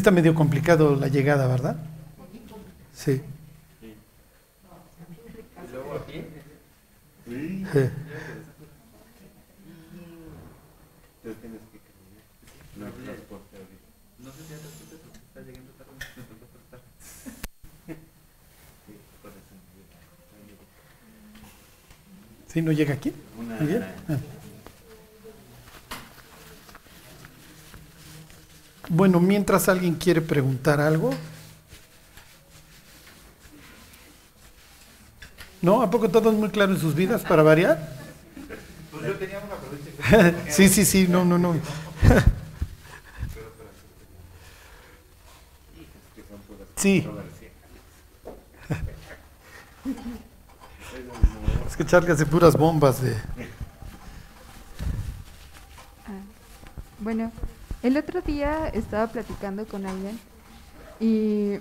[0.00, 1.76] Está medio complicado la llegada, ¿verdad?
[2.94, 3.20] Sí.
[5.70, 6.24] Luego aquí,
[7.26, 7.66] Sí.
[7.70, 7.90] Sí.
[12.76, 13.88] No hay transporte ahorita.
[14.20, 16.80] no sé si ya te escuchas porque está llegando tarde, me tocó prestar.
[18.86, 20.00] Sí, por eso no llega.
[20.32, 20.64] No llega.
[22.48, 23.12] ¿Sí no llega aquí?
[23.38, 23.84] Una, Muy bien.
[24.08, 24.16] Ah.
[29.00, 31.14] Bueno, mientras alguien quiere preguntar algo.
[35.62, 35.80] ¿No?
[35.80, 37.96] ¿A poco todo es muy claro en sus vidas para variar?
[38.90, 40.38] Pues yo tenía una pregunta.
[40.50, 41.54] sí, sí, sí, no, no, no.
[46.76, 47.08] Sí.
[51.66, 53.14] Es que Charlie hace puras bombas de...
[56.06, 56.20] Ah,
[56.98, 57.32] Bueno,
[57.82, 60.18] el otro día estaba platicando con alguien
[60.98, 61.58] y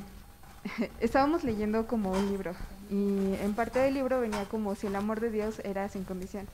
[1.00, 2.54] estábamos leyendo como un libro
[2.90, 6.48] y en parte del libro venía como si el amor de Dios era sin condición.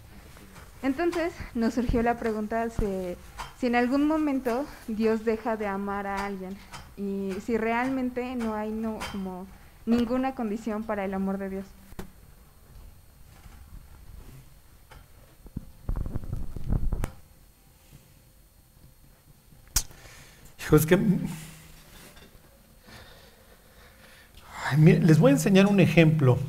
[0.84, 3.16] Entonces nos surgió la pregunta si,
[3.60, 6.56] si en algún momento Dios deja de amar a alguien
[6.98, 8.72] y si realmente no hay
[9.12, 9.48] como
[9.86, 11.66] ninguna condición para el amor de Dios.
[20.66, 20.98] Hijo, es que...
[24.66, 26.40] Ay, les voy a enseñar un ejemplo.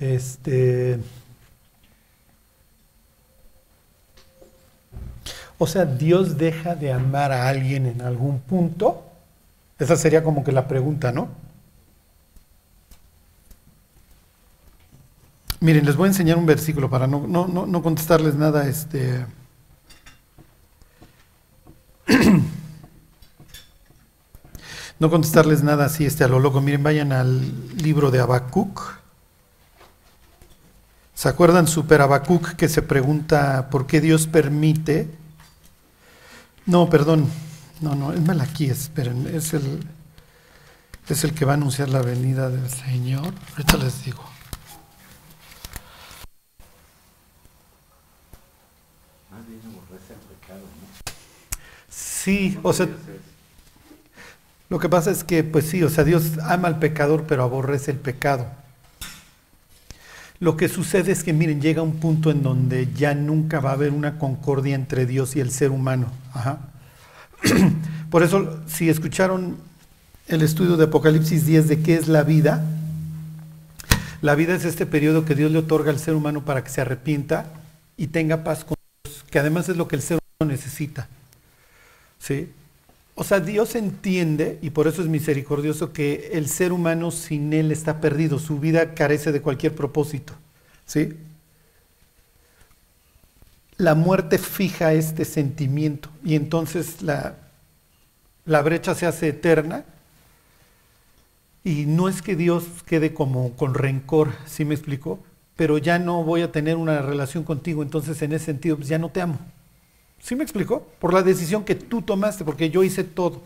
[0.00, 0.98] Este...
[5.58, 9.04] O sea, Dios deja de amar a alguien en algún punto.
[9.78, 11.28] Esa sería como que la pregunta, ¿no?
[15.60, 18.66] Miren, les voy a enseñar un versículo para no, no, no, no contestarles nada.
[18.66, 19.24] Este...
[25.02, 26.60] no contestarles nada así este, a lo loco.
[26.60, 29.00] Miren, vayan al libro de Habacuc.
[31.12, 35.10] ¿Se acuerdan Super Habacuc que se pregunta por qué Dios permite?
[36.66, 37.28] No, perdón.
[37.80, 39.84] No, no, es Malaquías, esperen, es el,
[41.08, 43.34] es el que va a anunciar la venida del Señor.
[43.50, 44.22] Ahorita les digo.
[49.32, 51.12] Más bien aborrece el pecado, ¿no?
[51.88, 52.86] Sí, o sea,
[54.72, 57.90] Lo que pasa es que, pues sí, o sea, Dios ama al pecador, pero aborrece
[57.90, 58.46] el pecado.
[60.40, 63.72] Lo que sucede es que, miren, llega un punto en donde ya nunca va a
[63.74, 66.06] haber una concordia entre Dios y el ser humano.
[68.10, 69.58] Por eso, si escucharon
[70.26, 72.64] el estudio de Apocalipsis 10 de qué es la vida,
[74.22, 76.80] la vida es este periodo que Dios le otorga al ser humano para que se
[76.80, 77.44] arrepienta
[77.98, 81.08] y tenga paz con Dios, que además es lo que el ser humano necesita.
[82.18, 82.48] ¿Sí?
[83.14, 87.70] O sea, Dios entiende, y por eso es misericordioso, que el ser humano sin Él
[87.70, 90.32] está perdido, su vida carece de cualquier propósito.
[90.86, 91.14] ¿Sí?
[93.76, 97.36] La muerte fija este sentimiento y entonces la,
[98.44, 99.84] la brecha se hace eterna
[101.64, 105.20] y no es que Dios quede como con rencor, ¿sí me explico?
[105.56, 108.98] Pero ya no voy a tener una relación contigo, entonces en ese sentido pues ya
[108.98, 109.38] no te amo.
[110.22, 110.86] ¿Sí me explicó?
[111.00, 113.42] Por la decisión que tú tomaste, porque yo hice todo.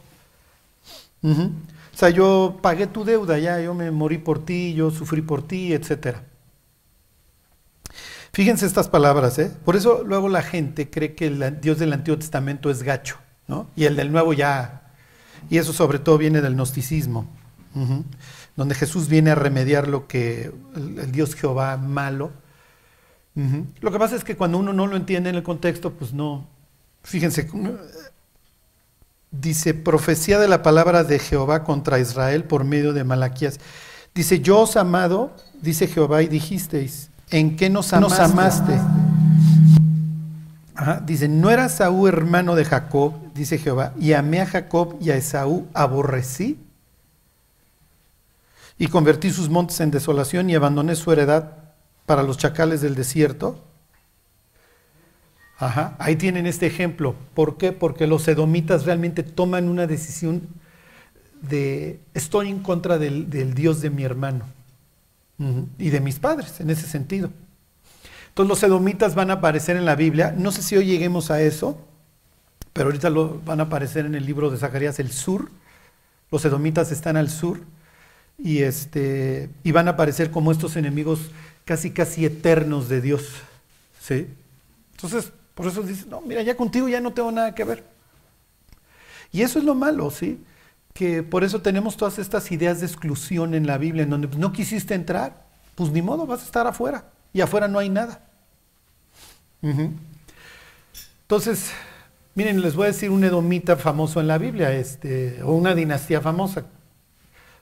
[1.23, 5.43] O sea, yo pagué tu deuda, ya, yo me morí por ti, yo sufrí por
[5.43, 6.23] ti, etcétera.
[8.33, 9.51] Fíjense estas palabras, ¿eh?
[9.65, 13.17] Por eso luego la gente cree que el Dios del Antiguo Testamento es gacho,
[13.49, 13.67] ¿no?
[13.75, 14.93] Y el del Nuevo ya.
[15.49, 17.27] Y eso sobre todo viene del gnosticismo,
[18.55, 22.31] donde Jesús viene a remediar lo que el, Dios Jehová malo.
[23.81, 26.47] Lo que pasa es que cuando uno no lo entiende en el contexto, pues no.
[27.07, 27.49] Fíjense,
[29.31, 33.61] dice profecía de la palabra de Jehová contra Israel por medio de Malaquías.
[34.13, 35.31] Dice, yo os amado,
[35.63, 38.23] dice Jehová, y dijisteis, ¿en qué nos amaste?
[38.23, 38.81] amaste?
[40.75, 45.11] Ajá, dice, no era Saúl hermano de Jacob, dice Jehová, y amé a Jacob y
[45.11, 46.59] a Esaú aborrecí,
[48.79, 51.53] y convertí sus montes en desolación y abandoné su heredad
[52.05, 53.63] para los chacales del desierto.
[55.59, 57.15] Ajá, ahí tienen este ejemplo.
[57.35, 57.73] ¿Por qué?
[57.73, 60.43] Porque los edomitas realmente toman una decisión
[61.41, 64.45] de estoy en contra del, Dios de mi hermano
[65.79, 67.31] y de mis padres, en ese sentido.
[68.29, 70.35] Entonces los edomitas van a aparecer en la Biblia.
[70.37, 71.79] No sé si hoy lleguemos a eso,
[72.73, 75.51] pero ahorita lo, van a aparecer en el libro de Zacarías, el sur.
[76.31, 77.61] Los edomitas están al sur
[78.37, 81.31] y, este, y van a aparecer como estos enemigos
[81.65, 83.31] casi, casi eternos de Dios.
[84.01, 84.27] ¿sí?
[84.93, 87.83] Entonces, por eso dice, no, mira, ya contigo ya no tengo nada que ver.
[89.33, 90.39] Y eso es lo malo, ¿sí?
[90.93, 94.53] Que por eso tenemos todas estas ideas de exclusión en la Biblia, en donde no
[94.53, 97.07] quisiste entrar, pues ni modo, vas a estar afuera.
[97.33, 98.21] Y afuera no hay nada.
[101.23, 101.71] Entonces,
[102.35, 106.21] miren, les voy a decir un edomita famoso en la Biblia, este, o una dinastía
[106.21, 106.67] famosa,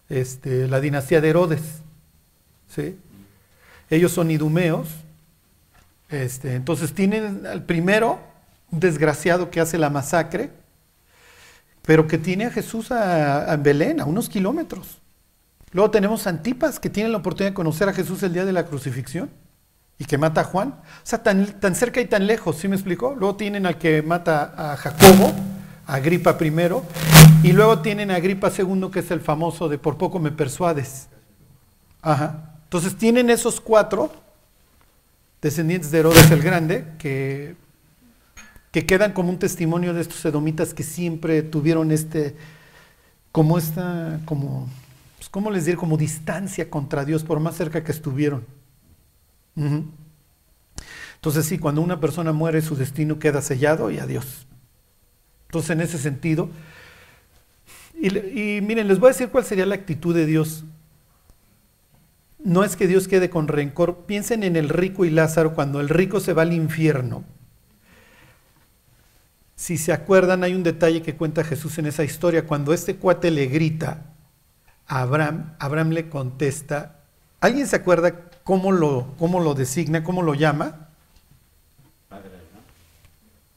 [0.08, 1.62] este, la dinastía de Herodes.
[2.66, 2.98] ¿sí?
[3.88, 4.88] Ellos son idumeos.
[6.22, 8.20] Este, entonces tienen al primero,
[8.70, 10.50] un desgraciado que hace la masacre,
[11.82, 15.00] pero que tiene a Jesús a, a Belén, a unos kilómetros.
[15.72, 18.52] Luego tenemos a Antipas, que tiene la oportunidad de conocer a Jesús el día de
[18.52, 19.28] la crucifixión
[19.98, 20.68] y que mata a Juan.
[20.68, 23.14] O sea, tan, tan cerca y tan lejos, ¿sí me explicó?
[23.14, 25.32] Luego tienen al que mata a Jacobo,
[25.86, 26.84] a Agripa primero,
[27.42, 31.08] y luego tienen a Agripa segundo, que es el famoso de por poco me persuades.
[32.02, 32.54] Ajá.
[32.64, 34.10] Entonces tienen esos cuatro
[35.44, 37.54] descendientes de Herodes el Grande que,
[38.72, 42.34] que quedan como un testimonio de estos edomitas que siempre tuvieron este,
[43.30, 44.70] como esta, como,
[45.18, 45.76] pues, ¿cómo les diré?
[45.76, 48.46] Como distancia contra Dios, por más cerca que estuvieron.
[51.16, 54.46] Entonces sí, cuando una persona muere, su destino queda sellado y adiós.
[55.48, 56.48] Entonces en ese sentido,
[58.00, 60.64] y, y miren, les voy a decir cuál sería la actitud de Dios.
[62.44, 64.04] No es que Dios quede con rencor.
[64.06, 67.24] Piensen en el rico y Lázaro cuando el rico se va al infierno.
[69.56, 72.46] Si se acuerdan, hay un detalle que cuenta Jesús en esa historia.
[72.46, 74.02] Cuando este cuate le grita
[74.86, 77.00] a Abraham, Abraham le contesta.
[77.40, 80.90] ¿Alguien se acuerda cómo lo, cómo lo designa, cómo lo llama?
[82.10, 82.60] Padre, ¿no?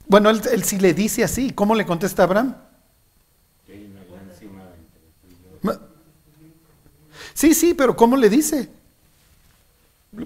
[0.07, 1.51] Bueno, él, él sí le dice así.
[1.51, 2.55] ¿Cómo le contesta Abraham?
[7.33, 8.76] Sí, sí, pero ¿cómo le dice?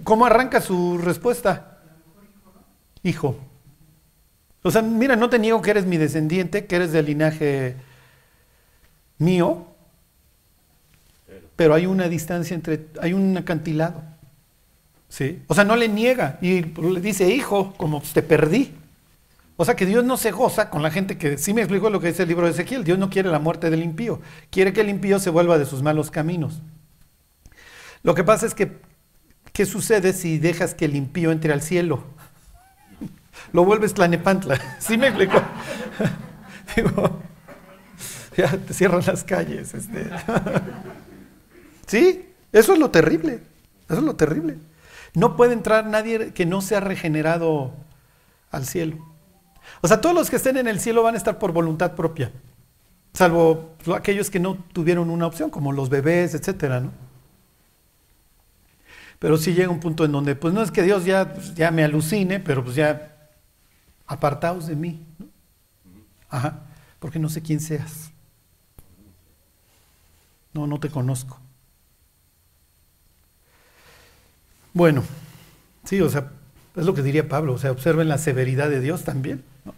[0.03, 1.79] ¿Cómo arranca su respuesta?
[3.03, 3.37] Hijo.
[4.63, 7.75] O sea, mira, no te niego que eres mi descendiente, que eres del linaje
[9.17, 9.67] mío,
[11.55, 14.03] pero hay una distancia entre, hay un acantilado.
[15.09, 15.43] ¿Sí?
[15.47, 18.73] O sea, no le niega y le dice, hijo, como te perdí.
[19.57, 21.99] O sea que Dios no se goza con la gente que, sí me explico lo
[21.99, 24.19] que dice el libro de Ezequiel, Dios no quiere la muerte del impío,
[24.49, 26.61] quiere que el impío se vuelva de sus malos caminos.
[28.01, 28.79] Lo que pasa es que,
[29.53, 32.03] ¿qué sucede si dejas que el impío entre al cielo?
[33.53, 35.41] Lo vuelves tlanepantla, ¿sí me explico?
[36.75, 37.19] Digo,
[38.37, 39.73] ya te cierran las calles.
[39.73, 40.09] Este.
[41.87, 43.41] Sí, eso es lo terrible,
[43.89, 44.57] eso es lo terrible.
[45.13, 47.73] No puede entrar nadie que no sea regenerado
[48.49, 49.05] al cielo.
[49.81, 52.31] O sea, todos los que estén en el cielo van a estar por voluntad propia,
[53.13, 56.91] salvo aquellos que no tuvieron una opción, como los bebés, etcétera, ¿no?
[59.21, 61.69] Pero sí llega un punto en donde, pues no es que Dios ya, pues, ya
[61.69, 63.29] me alucine, pero pues ya
[64.07, 65.27] apartaos de mí, ¿no?
[66.27, 66.61] Ajá,
[66.97, 68.09] porque no sé quién seas.
[70.53, 71.39] No, no te conozco.
[74.73, 75.03] Bueno,
[75.83, 76.31] sí, o sea,
[76.75, 79.43] es lo que diría Pablo, o sea, observen la severidad de Dios también.
[79.65, 79.75] ¿no?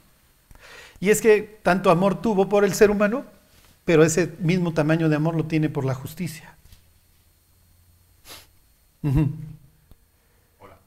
[1.01, 3.25] Y es que tanto amor tuvo por el ser humano,
[3.83, 6.52] pero ese mismo tamaño de amor lo tiene por la justicia.
[9.03, 10.77] Hola.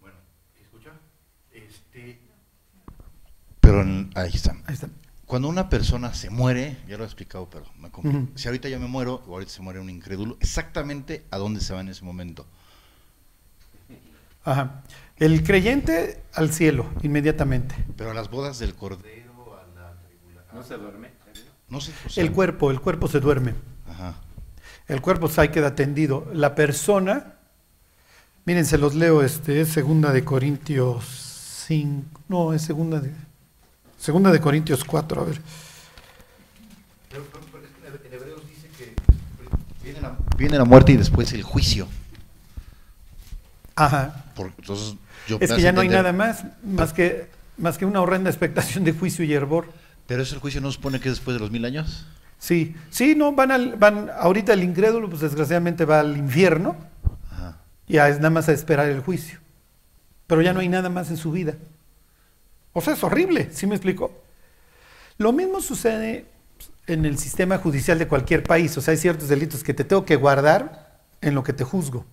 [0.00, 0.16] Bueno,
[0.60, 0.90] ¿escucha?
[1.52, 2.18] Este...
[3.60, 4.52] Pero en- ahí está.
[4.66, 4.88] Ahí está.
[5.26, 7.88] Cuando una persona se muere, ya lo he explicado, pero me.
[7.88, 8.28] Ujú.
[8.36, 11.74] Si ahorita yo me muero o ahorita se muere un incrédulo, exactamente a dónde se
[11.74, 12.46] va en ese momento.
[14.44, 14.82] Ajá.
[15.16, 17.74] El creyente al cielo, inmediatamente.
[17.96, 20.54] Pero a las bodas del cordero, a la tribulación.
[20.56, 21.10] No se duerme.
[21.68, 21.92] No sé.
[22.06, 23.54] o sea, El cuerpo, el cuerpo se duerme.
[23.88, 24.14] Ajá.
[24.88, 26.30] El cuerpo ahí queda tendido.
[26.32, 27.34] La persona,
[28.44, 31.04] miren, se los leo, este, es segunda de Corintios
[31.66, 33.10] 5, no, es segunda de,
[33.98, 35.40] segunda de Corintios 4, a ver.
[37.10, 38.94] En Hebreos dice que
[39.82, 41.88] viene la, viene la muerte y después el juicio.
[43.74, 44.24] Ajá.
[44.36, 44.94] Por- entonces,
[45.26, 47.28] yo Es que ya no hay nada más, más que,
[47.58, 49.66] más que una horrenda expectación de juicio y hervor.
[50.06, 52.06] Pero ese juicio no supone que es después de los mil años.
[52.46, 56.76] Sí, sí, no, van al, van, ahorita el incrédulo, pues desgraciadamente va al infierno,
[57.28, 57.56] Ajá.
[57.88, 59.40] ya es nada más a esperar el juicio.
[60.28, 61.56] Pero ya no hay nada más en su vida.
[62.72, 64.12] O sea, es horrible, ¿sí me explico?
[65.18, 66.26] Lo mismo sucede
[66.86, 68.78] en el sistema judicial de cualquier país.
[68.78, 72.04] O sea, hay ciertos delitos que te tengo que guardar en lo que te juzgo.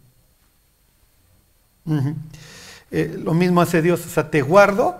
[2.89, 4.99] Eh, lo mismo hace Dios, o sea, te guardo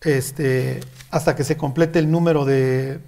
[0.00, 0.80] este,
[1.12, 2.98] hasta que se complete el número de,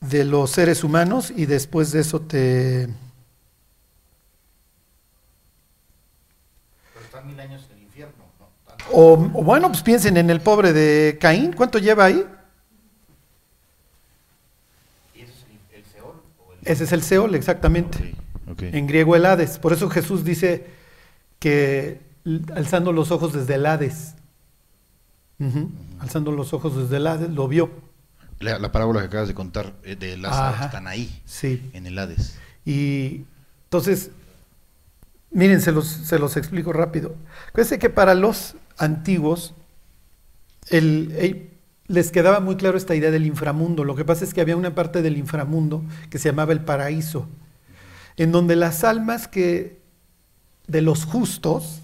[0.00, 2.88] de los seres humanos y después de eso te...
[6.94, 8.24] Pero están mil años en el infierno,
[8.92, 12.24] O, o bueno, pues piensen en el pobre de Caín, ¿cuánto lleva ahí?
[15.14, 16.22] ¿Y eso es el, el Seol?
[16.38, 16.58] O el...
[16.64, 18.14] Ese es el Seol, exactamente.
[18.60, 19.58] En griego el Hades.
[19.58, 20.66] Por eso Jesús dice
[21.38, 22.00] que
[22.54, 24.14] alzando los ojos desde el Hades.
[26.00, 27.70] Alzando los ojos desde el Hades, lo vio.
[28.40, 30.64] La, la parábola que acabas de contar eh, de Lázaro Ajá.
[30.66, 31.70] están ahí, Sí.
[31.72, 32.36] en el Hades.
[32.64, 33.24] Y
[33.64, 34.10] entonces,
[35.30, 37.16] miren, se los, se los explico rápido.
[37.48, 39.54] Acuérdense que para los antiguos
[40.68, 41.50] el- el-
[41.86, 43.82] les quedaba muy claro esta idea del inframundo.
[43.84, 47.26] Lo que pasa es que había una parte del inframundo que se llamaba el paraíso,
[48.18, 49.78] en donde las almas que
[50.66, 51.80] de los justos,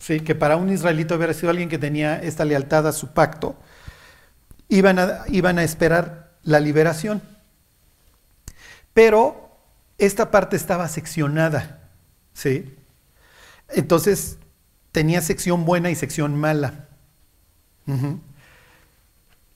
[0.00, 0.20] ¿sí?
[0.20, 3.54] que para un israelito hubiera sido alguien que tenía esta lealtad a su pacto,
[4.72, 7.20] iban a, iban a esperar la liberación.
[8.94, 9.50] Pero
[9.98, 11.90] esta parte estaba seccionada,
[12.32, 12.74] ¿sí?
[13.68, 14.38] Entonces
[14.90, 16.88] tenía sección buena y sección mala.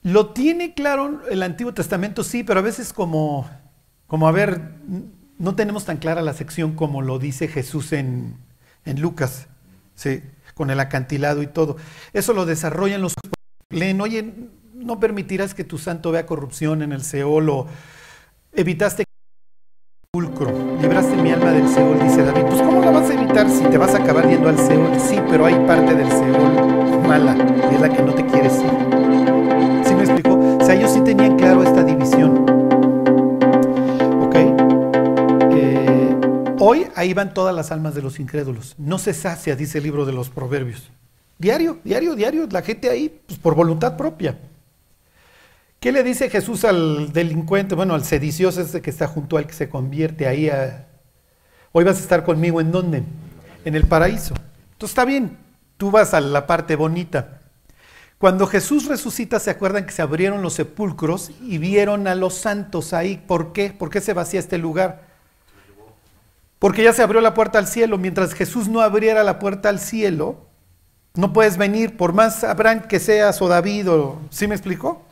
[0.03, 3.49] Lo tiene claro el Antiguo Testamento, sí, pero a veces como,
[4.05, 4.75] como a ver,
[5.39, 8.37] no tenemos tan clara la sección como lo dice Jesús en,
[8.85, 9.47] en Lucas,
[9.95, 10.21] ¿sí?
[10.53, 11.77] con el acantilado y todo.
[12.13, 13.13] Eso lo desarrollan los...
[13.69, 14.33] Leen, oye,
[14.77, 17.67] no permitirás que tu santo vea corrupción en el Seol o
[18.53, 19.03] evitaste
[20.13, 22.43] sepulcro, libraste mi alma del Seol, dice David.
[22.43, 24.99] Pues ¿cómo la vas a evitar si te vas a acabar yendo al Seol?
[24.99, 27.35] Sí, pero hay parte del Seol mala,
[27.71, 28.69] y es la que no te quieres ir.
[29.85, 30.37] ¿Sí me explico?
[30.59, 32.45] O sea, ellos sí tenían claro esta división.
[34.21, 34.35] ¿Ok?
[35.55, 36.15] Eh,
[36.59, 38.75] hoy ahí van todas las almas de los incrédulos.
[38.77, 40.91] No se sacia, dice el libro de los proverbios.
[41.37, 44.37] Diario, diario, diario, la gente ahí, pues, por voluntad propia.
[45.87, 49.53] ¿Qué le dice Jesús al delincuente, bueno, al sedicioso ese que está junto al que
[49.53, 50.51] se convierte ahí.
[51.71, 53.03] Hoy vas a estar conmigo en dónde?
[53.63, 54.33] En el paraíso.
[54.73, 55.37] Entonces está bien,
[55.77, 57.39] tú vas a la parte bonita.
[58.17, 62.91] Cuando Jesús resucita, ¿se acuerdan que se abrieron los sepulcros y vieron a los santos
[62.91, 63.23] ahí?
[63.25, 63.71] ¿Por qué?
[63.71, 65.03] ¿Por qué se vacía este lugar?
[66.59, 67.97] Porque ya se abrió la puerta al cielo.
[67.97, 70.47] Mientras Jesús no abriera la puerta al cielo,
[71.13, 75.06] no puedes venir, por más Abraham que seas o David, o, ¿sí me explicó?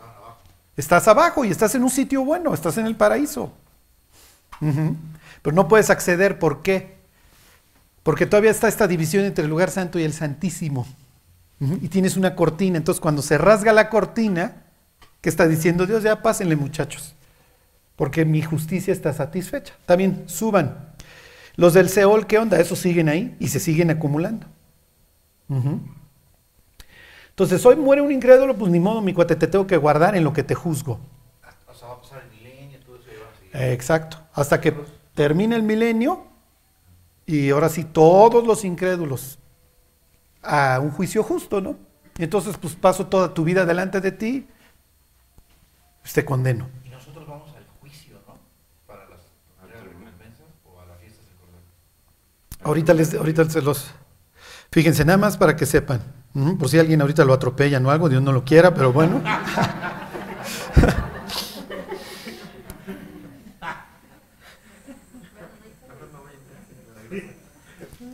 [0.78, 3.54] Estás abajo y estás en un sitio bueno, estás en el paraíso.
[4.60, 6.96] Pero no puedes acceder, ¿por qué?
[8.04, 10.86] Porque todavía está esta división entre el lugar santo y el santísimo.
[11.60, 14.64] Y tienes una cortina, entonces cuando se rasga la cortina,
[15.22, 16.04] ¿qué está diciendo Dios?
[16.04, 17.16] Ya pásenle muchachos,
[17.96, 19.74] porque mi justicia está satisfecha.
[19.86, 20.94] También suban.
[21.56, 22.60] Los del Seol, ¿qué onda?
[22.60, 24.48] Esos siguen ahí y se siguen acumulando.
[25.48, 25.80] Ujú.
[27.36, 30.24] Entonces, hoy muere un incrédulo, pues ni modo, mi cuate, te tengo que guardar en
[30.24, 31.02] lo que te juzgo.
[31.68, 33.74] O sea, va a pasar el milenio, todo eso y va a seguir.
[33.74, 34.20] Exacto.
[34.34, 34.74] Hasta que
[35.14, 36.24] termine el milenio
[37.26, 39.38] y ahora sí todos los incrédulos
[40.42, 41.76] a un juicio justo, ¿no?
[42.18, 44.48] Y entonces, pues paso toda tu vida delante de ti,
[46.00, 46.70] pues te condeno.
[46.86, 48.38] Y nosotros vamos al juicio, ¿no?
[48.88, 49.20] Para las
[49.84, 51.66] recompensas o a las fiestas del Cordero.
[52.64, 53.92] Ahorita les, ahorita se los.
[54.72, 56.00] Fíjense, nada más para que sepan.
[56.36, 59.22] Por si alguien ahorita lo atropellan o algo, Dios no lo quiera, pero bueno.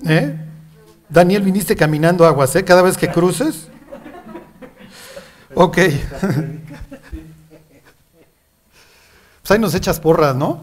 [0.08, 0.36] ¿Eh?
[1.10, 2.64] Daniel, viniste caminando aguas, ¿eh?
[2.64, 3.68] Cada vez que cruces.
[5.56, 5.78] Ok.
[9.42, 10.62] Pues ahí nos echas porras, ¿no?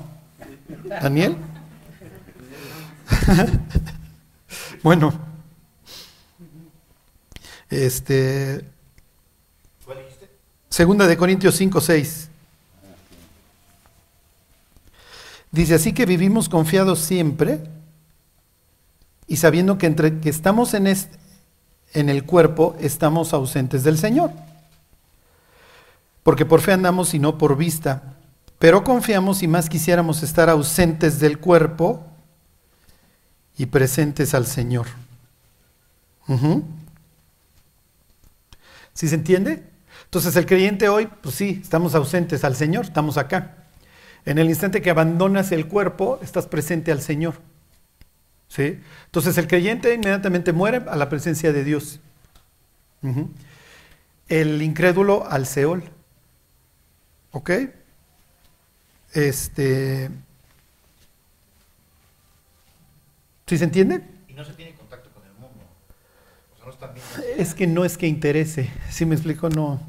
[1.02, 1.36] Daniel.
[4.84, 5.27] bueno.
[7.70, 8.64] Este.
[9.84, 9.98] ¿Cuál?
[10.70, 12.28] Segunda de Corintios 5, 6.
[15.50, 17.60] Dice así que vivimos confiados siempre
[19.26, 21.14] y sabiendo que entre que estamos en, est-
[21.94, 24.30] en el cuerpo estamos ausentes del Señor.
[26.22, 28.14] Porque por fe andamos y no por vista.
[28.58, 32.04] Pero confiamos y más quisiéramos estar ausentes del cuerpo
[33.56, 34.86] y presentes al Señor.
[38.98, 39.62] ¿Sí se entiende?
[40.06, 43.68] Entonces el creyente hoy, pues sí, estamos ausentes al Señor, estamos acá.
[44.24, 47.34] En el instante que abandonas el cuerpo, estás presente al Señor.
[48.48, 48.80] ¿Sí?
[49.04, 52.00] Entonces el creyente inmediatamente muere a la presencia de Dios.
[54.26, 55.84] El incrédulo al Seol.
[57.30, 57.50] ¿Ok?
[59.12, 60.10] Este.
[63.46, 64.02] ¿Sí se entiende?
[64.26, 65.64] Y no se tiene contacto con el mundo.
[67.36, 69.72] Es que no es que interese, si me explico, no.
[69.74, 69.80] O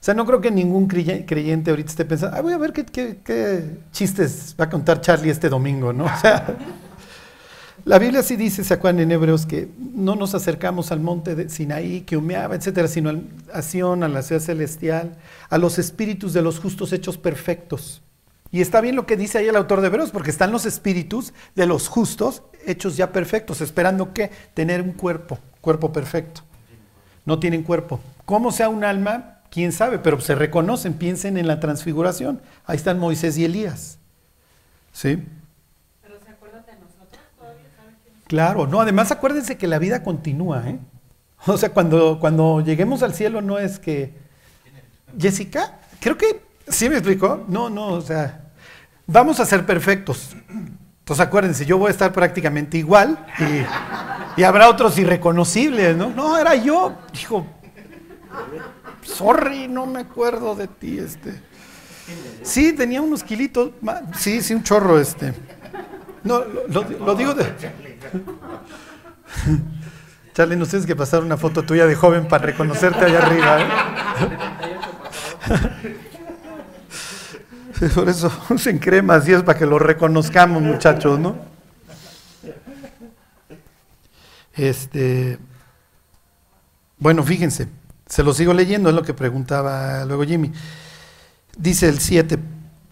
[0.00, 2.84] sea, no creo que ningún creye- creyente ahorita esté pensando, "Ay, voy a ver qué,
[2.84, 6.04] qué- chistes va a contar Charlie este domingo, ¿no?
[6.04, 6.44] O sea,
[7.86, 12.02] la Biblia sí dice, ¿se en Hebreos que no nos acercamos al monte de Sinaí,
[12.02, 13.10] que humeaba, etcétera, sino
[13.52, 15.16] a Sión, a la ciudad celestial,
[15.48, 18.02] a los espíritus de los justos hechos perfectos?
[18.50, 21.32] Y está bien lo que dice ahí el autor de Hebreos, porque están los espíritus
[21.56, 26.42] de los justos hechos ya perfectos, esperando que tener un cuerpo, cuerpo perfecto.
[27.24, 27.98] No tienen cuerpo.
[28.26, 29.38] ¿Cómo sea un alma?
[29.50, 32.40] Quién sabe, pero se reconocen, piensen en la transfiguración.
[32.66, 33.98] Ahí están Moisés y Elías.
[34.92, 35.24] ¿Sí?
[38.26, 40.78] Claro, no, además acuérdense que la vida continúa, ¿eh?
[41.46, 44.14] O sea, cuando, cuando lleguemos al cielo no es que...
[45.18, 46.42] Jessica, creo que...
[46.68, 47.44] ¿Sí me explicó?
[47.48, 48.44] No, no, o sea,
[49.06, 50.34] vamos a ser perfectos.
[50.48, 53.62] Entonces acuérdense, yo voy a estar prácticamente igual y,
[54.36, 56.10] y habrá otros irreconocibles, ¿no?
[56.10, 57.46] No, era yo, hijo.
[59.02, 61.40] Sorry, no me acuerdo de ti, este.
[62.42, 63.70] Sí, tenía unos kilitos,
[64.16, 65.32] sí, sí, un chorro, este.
[66.22, 67.44] No, lo, digo de...
[70.34, 73.60] Charlie, nos tienes que pasar una foto tuya de joven para reconocerte allá arriba.
[73.60, 73.66] ¿eh?
[77.94, 81.53] Por eso usen cremas y es para que lo reconozcamos, muchachos, ¿no?
[84.56, 85.38] Este,
[86.98, 87.68] bueno, fíjense,
[88.06, 90.52] se lo sigo leyendo, es lo que preguntaba luego Jimmy.
[91.56, 92.38] Dice el 7,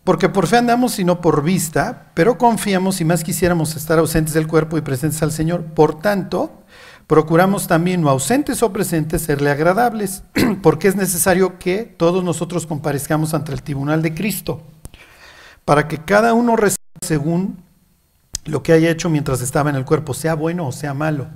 [0.05, 4.35] porque por fe andamos y no por vista, pero confiamos y más quisiéramos estar ausentes
[4.35, 5.65] del cuerpo y presentes al Señor.
[5.65, 6.63] Por tanto,
[7.07, 10.25] procuramos también, no ausentes o presentes, serle agradables,
[10.63, 14.63] porque es necesario que todos nosotros comparezcamos ante el tribunal de Cristo,
[15.65, 17.63] para que cada uno reciba según
[18.45, 21.29] lo que haya hecho mientras estaba en el cuerpo, sea bueno o sea malo.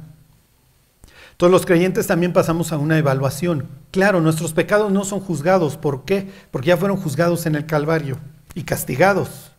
[1.37, 3.69] Todos los creyentes también pasamos a una evaluación.
[3.91, 5.77] Claro, nuestros pecados no son juzgados.
[5.77, 6.31] ¿Por qué?
[6.51, 8.19] Porque ya fueron juzgados en el Calvario
[8.55, 9.53] y castigados.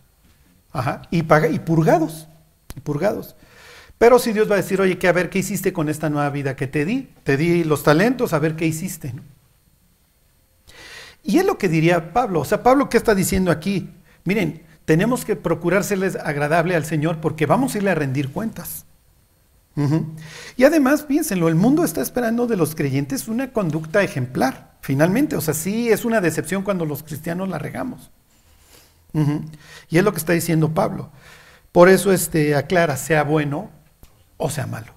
[0.72, 2.28] Ajá, y, paga- y purgados.
[2.76, 3.36] Y purgados.
[4.00, 6.30] Pero si Dios va a decir, oye, que a ver qué hiciste con esta nueva
[6.32, 9.14] vida que te di, te di los talentos, a ver qué hiciste.
[11.24, 12.40] Y es lo que diría Pablo.
[12.42, 13.90] O sea, Pablo, ¿qué está diciendo aquí?
[14.24, 18.86] Miren, tenemos que procurárseles agradable al Señor porque vamos a irle a rendir cuentas.
[20.56, 25.36] Y además, piénsenlo, el mundo está esperando de los creyentes una conducta ejemplar, finalmente.
[25.36, 28.10] O sea, sí es una decepción cuando los cristianos la regamos.
[29.90, 31.12] Y es lo que está diciendo Pablo.
[31.72, 33.72] Por eso este, aclara, sea bueno
[34.38, 34.94] o sea malo.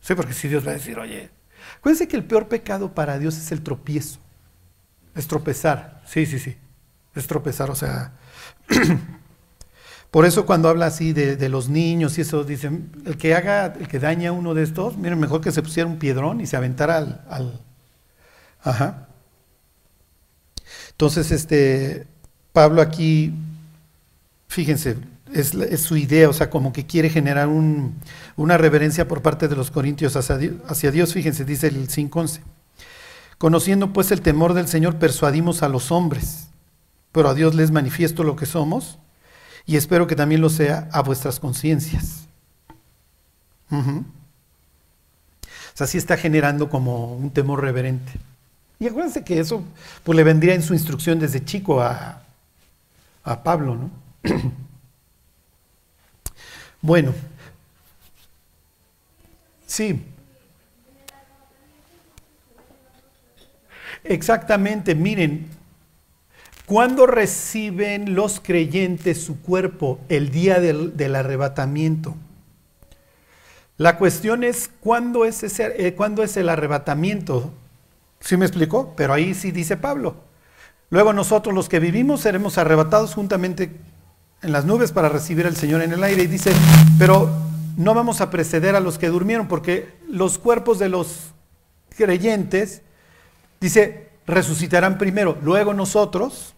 [0.00, 1.30] Sí, porque si Dios va a decir, oye,
[1.78, 4.18] acuérdense que el peor pecado para Dios es el tropiezo.
[5.14, 6.02] Es tropezar.
[6.06, 6.56] Sí, sí, sí.
[7.14, 8.12] Es tropezar, o sea.
[10.10, 13.74] Por eso cuando habla así de, de los niños y eso, dicen, el que haga,
[13.78, 16.46] el que daña a uno de estos, miren, mejor que se pusiera un piedrón y
[16.46, 16.96] se aventara
[17.28, 17.60] al...
[18.62, 19.06] Ajá.
[20.92, 22.06] Entonces, este,
[22.52, 23.32] Pablo aquí,
[24.48, 24.96] fíjense,
[25.32, 27.94] es, su idea, o sea, como que quiere generar un-
[28.36, 32.40] una reverencia por parte de los corintios hacia Dios, fíjense, dice el 5.11.
[33.36, 36.48] Conociendo pues el temor del Señor, persuadimos a los hombres,
[37.12, 38.98] pero a Dios les manifiesto lo que somos
[39.68, 42.26] y espero que también lo sea a vuestras conciencias.
[43.70, 43.98] Ujú.
[45.42, 48.12] O sea, sí está generando como un temor reverente.
[48.80, 49.62] Y acuérdense que eso
[50.04, 52.22] pues, le vendría en su instrucción desde chico a,
[53.24, 53.90] a Pablo, ¿no?
[56.80, 57.12] bueno,
[59.66, 60.02] sí.
[64.02, 65.57] Exactamente, miren,
[66.68, 69.98] ¿Cuándo reciben los creyentes su cuerpo?
[70.10, 72.14] El día del, arrebatamiento.
[73.78, 77.54] La cuestión es ¿cuándo es, ese, eh, ¿cuándo es el arrebatamiento?
[78.20, 78.92] ¿Sí me explicó?
[78.98, 80.16] Pero ahí sí dice Pablo.
[80.90, 83.74] Luego nosotros los que vivimos seremos arrebatados juntamente
[84.42, 86.24] en las nubes para recibir al Señor en el aire.
[86.24, 86.52] Y dice,
[86.98, 87.30] pero
[87.78, 91.32] no vamos a preceder a los que durmieron porque los cuerpos de los
[91.96, 92.82] creyentes,
[93.58, 95.38] dice, resucitarán primero.
[95.40, 96.54] Luego nosotros,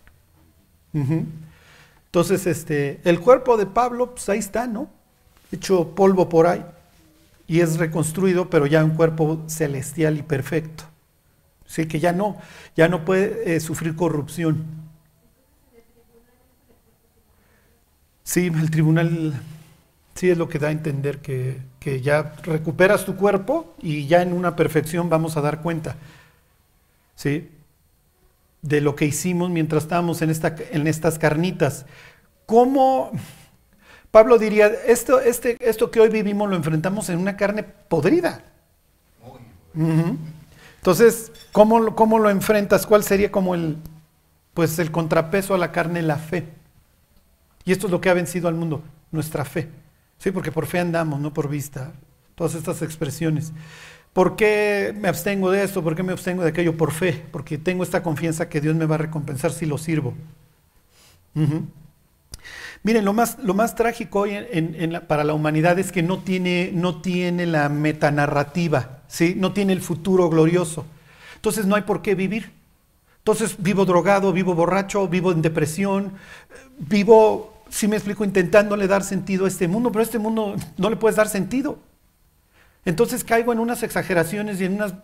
[0.93, 4.89] Entonces, este, el cuerpo de Pablo, pues ahí está, ¿no?
[5.53, 6.65] Hecho polvo por ahí.
[7.47, 10.85] Y es reconstruido, pero ya un cuerpo celestial y perfecto.
[11.67, 12.37] Sí, que ya no,
[12.77, 14.65] ya no puede eh, sufrir corrupción.
[18.23, 19.35] Sí, el tribunal,
[20.15, 24.23] sí es lo que da a entender que, que ya recuperas tu cuerpo y ya
[24.23, 25.97] en una perfección vamos a dar cuenta.
[27.15, 27.49] Sí,
[28.63, 31.87] de lo que hicimos mientras estábamos en, esta, en estas carnitas.
[32.47, 33.11] ¿Cómo,
[34.11, 38.45] Pablo diría, esto, este, esto que hoy vivimos lo enfrentamos en una carne podrida?
[40.77, 42.87] Entonces, ¿cómo, ¿cómo lo enfrentas?
[42.87, 43.77] ¿Cuál sería como el,
[44.55, 46.03] pues el contrapeso a la carne?
[46.03, 46.49] La fe.
[47.65, 49.69] Y esto es lo que ha vencido al mundo, nuestra fe.
[50.19, 51.93] Sí, porque por fe andamos, no por vista.
[52.35, 53.53] Todas estas expresiones.
[54.13, 55.83] ¿Por qué me abstengo de esto?
[55.83, 56.77] ¿Por qué me abstengo de aquello?
[56.77, 60.15] Por fe, porque tengo esta confianza que Dios me va a recompensar si lo sirvo.
[62.83, 64.33] Miren, lo más, lo más trágico hoy
[65.07, 69.35] para la humanidad es que no tiene, no tiene la metanarrativa, ¿sí?
[69.37, 70.87] no tiene el futuro glorioso.
[71.37, 72.53] Entonces no hay por qué vivir.
[73.19, 76.15] Entonces vivo drogado, vivo borracho, vivo en depresión,
[76.79, 80.91] vivo, si me explico, intentándole dar sentido a este mundo, pero a este mundo no
[80.91, 81.79] le puedes dar sentido.
[82.85, 84.95] Entonces caigo en unas exageraciones y en unas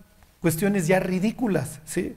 [0.41, 2.17] cuestiones ya ridículas, ¿sí?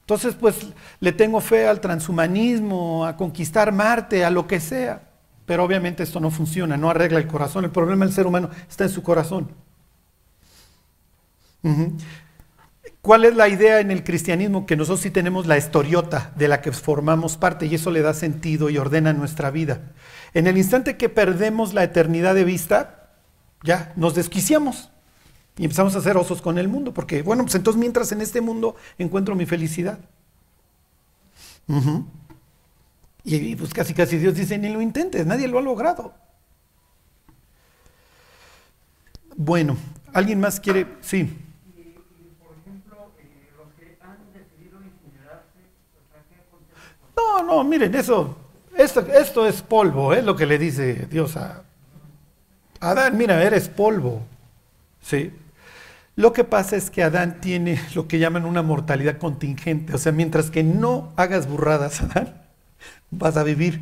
[0.00, 0.68] Entonces, pues
[1.00, 5.02] le tengo fe al transhumanismo, a conquistar Marte, a lo que sea.
[5.46, 7.64] Pero obviamente esto no funciona, no arregla el corazón.
[7.64, 9.50] El problema del ser humano está en su corazón.
[13.02, 14.64] ¿Cuál es la idea en el cristianismo?
[14.64, 18.14] Que nosotros sí tenemos la historiota de la que formamos parte y eso le da
[18.14, 19.92] sentido y ordena nuestra vida.
[20.34, 22.95] En el instante que perdemos la eternidad de vista,
[23.66, 24.88] ya nos desquiciamos
[25.58, 28.40] y empezamos a hacer osos con el mundo, porque bueno, pues entonces mientras en este
[28.40, 29.98] mundo encuentro mi felicidad.
[33.24, 36.14] Y, pues casi casi Dios dice, ni lo intentes, nadie lo ha logrado.
[39.34, 39.76] Bueno,
[40.12, 40.86] ¿alguien más quiere?
[41.00, 41.18] Sí.
[41.18, 41.96] Eh.
[47.16, 48.36] No, no, miren, eso,
[48.76, 51.65] esto, esto es polvo, es lo que le dice Dios a
[52.80, 54.22] Adán, mira, eres polvo.
[55.00, 55.32] Sí.
[56.16, 60.12] Lo que pasa es que Adán tiene lo que llaman una mortalidad contingente, o sea,
[60.12, 62.42] mientras que no hagas burradas, Adán,
[63.10, 63.80] vas a vivir.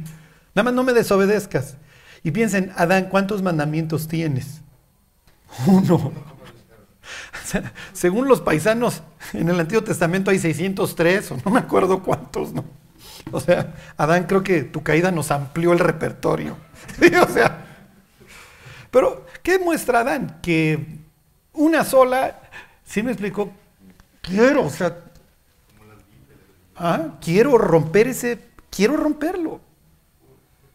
[0.54, 1.76] Nada más no me desobedezcas.
[2.22, 4.62] Y piensen, Adán, ¿cuántos mandamientos tienes?
[5.66, 5.96] Uno.
[5.96, 9.02] O sea, según los paisanos,
[9.33, 12.64] en el Antiguo Testamento hay 603, o no me acuerdo cuántos, ¿no?
[13.30, 16.57] O sea, Adán, creo que tu caída nos amplió el repertorio.
[17.00, 17.63] Sí, o sea,
[18.94, 20.38] pero, ¿qué muestra Adán?
[20.40, 21.00] Que
[21.52, 22.40] una sola,
[22.85, 23.50] ¿sí me explicó?
[24.22, 25.00] Quiero, o sea,
[26.76, 28.38] ah, quiero romper ese,
[28.70, 29.61] quiero romperlo.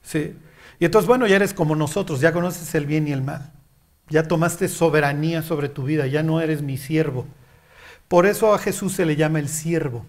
[0.01, 0.35] Sí.
[0.79, 3.53] Y entonces, bueno, ya eres como nosotros, ya conoces el bien y el mal.
[4.09, 7.25] Ya tomaste soberanía sobre tu vida, ya no eres mi siervo.
[8.09, 10.05] Por eso a Jesús se le llama el siervo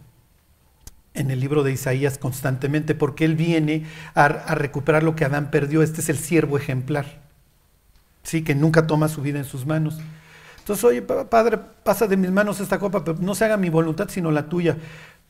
[1.14, 5.52] en el libro de Isaías constantemente, porque él viene a, a recuperar lo que Adán
[5.52, 5.84] perdió.
[5.84, 7.29] Este es el siervo ejemplar,
[8.22, 9.98] sí, que nunca toma su vida en sus manos.
[10.58, 13.70] Entonces, oye, pa- Padre, pasa de mis manos esta copa, pero no se haga mi
[13.70, 14.76] voluntad sino la tuya.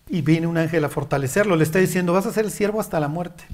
[0.09, 2.99] Y viene un ángel a fortalecerlo, le está diciendo, vas a ser el siervo hasta
[3.01, 3.45] la muerte.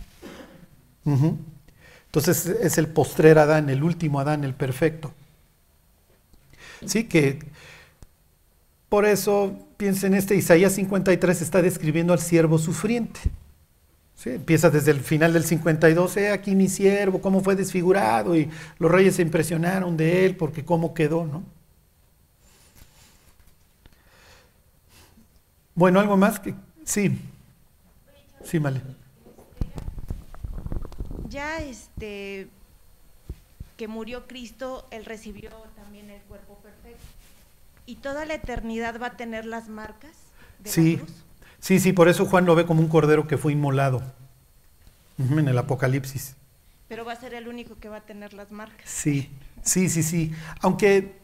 [2.07, 5.13] Entonces es el postrer Adán, el último Adán, el perfecto.
[6.85, 7.39] Sí, que
[8.89, 13.21] por eso, piensen, este Isaías 53 está describiendo al siervo sufriente.
[14.17, 18.51] Sí, empieza desde el final del 52, he aquí mi siervo, cómo fue desfigurado, y
[18.79, 21.43] los reyes se impresionaron de él porque cómo quedó, ¿no?
[25.75, 26.55] Bueno, algo más que.
[26.85, 27.19] Sí.
[28.43, 28.81] Sí, vale.
[31.29, 32.49] Ya este
[33.77, 37.05] que murió Cristo, él recibió también el cuerpo perfecto.
[37.85, 40.13] Y toda la eternidad va a tener las marcas
[40.61, 40.97] de Sí.
[40.97, 41.26] la cruz.
[41.67, 44.01] Sí, sí, por eso Juan lo ve como un cordero que fue inmolado
[45.19, 46.37] en el Apocalipsis.
[46.87, 48.89] Pero va a ser el único que va a tener las marcas.
[48.89, 50.33] Sí, sí, sí, sí.
[50.61, 51.19] Aunque,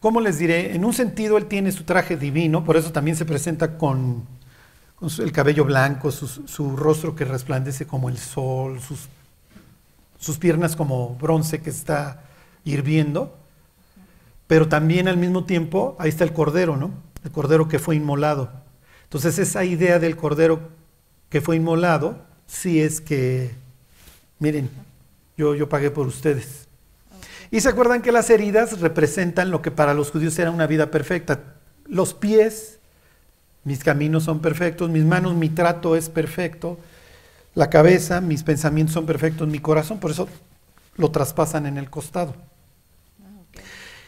[0.00, 0.74] ¿cómo les diré?
[0.74, 4.26] En un sentido él tiene su traje divino, por eso también se presenta con,
[5.20, 9.08] el cabello blanco, su, su rostro que resplandece como el sol, sus,
[10.18, 12.24] sus piernas como bronce que está
[12.64, 13.38] hirviendo.
[14.48, 16.90] Pero también al mismo tiempo, ahí está el cordero, ¿no?
[17.22, 18.59] El cordero que fue inmolado.
[19.10, 20.60] Entonces esa idea del cordero
[21.30, 23.50] que fue inmolado, sí es que,
[24.38, 24.70] miren,
[25.36, 26.68] yo, yo pagué por ustedes.
[27.50, 30.92] Y se acuerdan que las heridas representan lo que para los judíos era una vida
[30.92, 31.40] perfecta.
[31.86, 32.78] Los pies,
[33.64, 36.78] mis caminos son perfectos, mis manos, mi trato es perfecto,
[37.56, 40.28] la cabeza, mis pensamientos son perfectos, mi corazón, por eso
[40.96, 42.36] lo traspasan en el costado.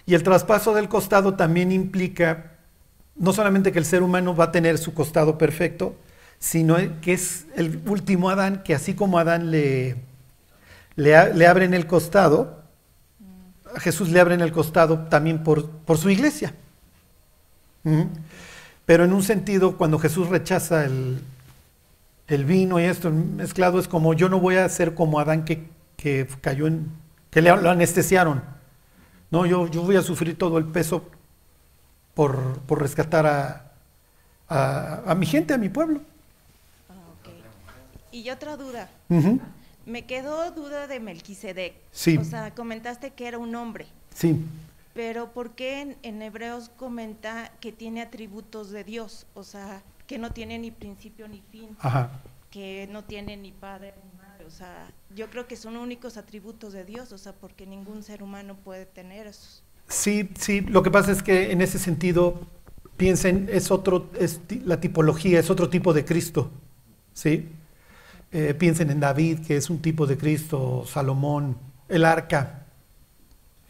[0.07, 2.52] Y el traspaso del costado también implica
[3.17, 5.97] no solamente que el ser humano va a tener su costado perfecto,
[6.39, 9.97] sino que es el último Adán, que así como Adán le,
[10.97, 12.63] le, le abren el costado,
[13.75, 16.55] a Jesús le abren el costado también por, por su iglesia.
[18.87, 21.21] Pero en un sentido, cuando Jesús rechaza el,
[22.29, 25.69] el vino y esto mezclado, es como yo no voy a ser como Adán que,
[25.97, 26.91] que cayó en,
[27.31, 28.43] que le, anestesiaron.
[29.31, 31.09] No, yo, yo voy a sufrir todo el peso
[32.15, 33.73] por, por rescatar a,
[34.49, 36.01] a, a mi gente, a mi pueblo.
[36.89, 36.95] Ah.
[38.11, 38.89] Y otra duda.
[39.85, 41.75] Me quedó duda de Melquisedec.
[41.91, 42.17] Sí.
[42.17, 44.45] O sea, comentaste que era un hombre, Sí,
[44.95, 49.27] pero ¿por qué en, en Hebreos comenta que tiene atributos de Dios?
[49.35, 52.11] O sea, que no tiene ni principio ni fin, ajá.
[52.51, 54.45] que no tiene ni padre ni madre.
[54.45, 58.23] O sea, yo creo que son únicos atributos de Dios, o sea, porque ningún ser
[58.23, 59.63] humano puede tener esos.
[59.93, 62.41] Sí, sí, lo que pasa es que en ese sentido,
[62.97, 66.51] piensen, es otro, es la tipología, es otro tipo de Cristo,
[67.13, 67.51] ¿sí?
[68.33, 71.59] Eh, piensen en David, que es un tipo de Cristo, Salomón,
[71.91, 72.65] el arca,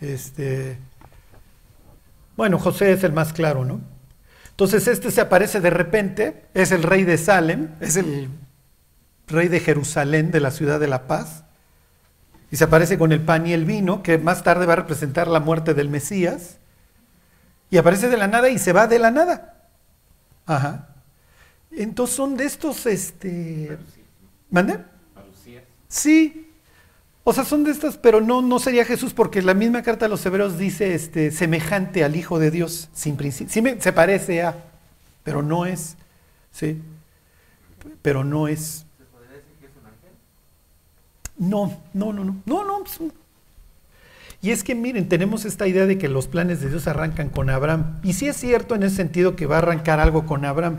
[0.00, 0.78] este,
[2.36, 3.80] bueno, José es el más claro, ¿no?
[4.50, 8.28] Entonces este se aparece de repente, es el rey de Salem, es el
[9.26, 11.42] rey de Jerusalén, de la ciudad de la paz,
[12.52, 15.26] y se aparece con el pan y el vino, que más tarde va a representar
[15.26, 16.58] la muerte del Mesías,
[17.70, 19.64] y aparece de la nada y se va de la nada.
[20.46, 20.88] Ajá.
[21.70, 23.78] Entonces son de estos, este...
[24.50, 24.78] ¿Mande?
[25.88, 26.50] Sí.
[27.24, 30.10] O sea, son de estas, pero no, no sería Jesús, porque la misma carta de
[30.10, 33.50] los hebreos dice este, semejante al Hijo de Dios, sin principio.
[33.52, 34.56] Sí me- se parece a,
[35.22, 35.96] pero no es.
[36.50, 36.82] Sí.
[38.02, 38.84] Pero no es.
[38.98, 40.10] ¿Se podría decir que es un ángel?
[41.38, 43.00] No, no, no, no, no, pues,
[44.40, 47.50] Y es que miren, tenemos esta idea de que los planes de Dios arrancan con
[47.50, 48.00] Abraham.
[48.02, 50.78] Y sí es cierto en ese sentido que va a arrancar algo con Abraham,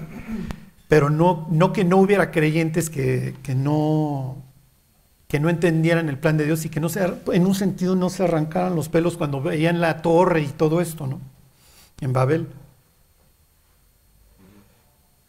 [0.88, 4.38] pero no, no que no hubiera creyentes que, que no,
[5.28, 8.12] que no entendieran el plan de Dios y que no se, en un sentido no
[8.12, 11.20] se arrancaran los pelos cuando veían la torre y todo esto, ¿no?
[12.02, 12.48] En Babel.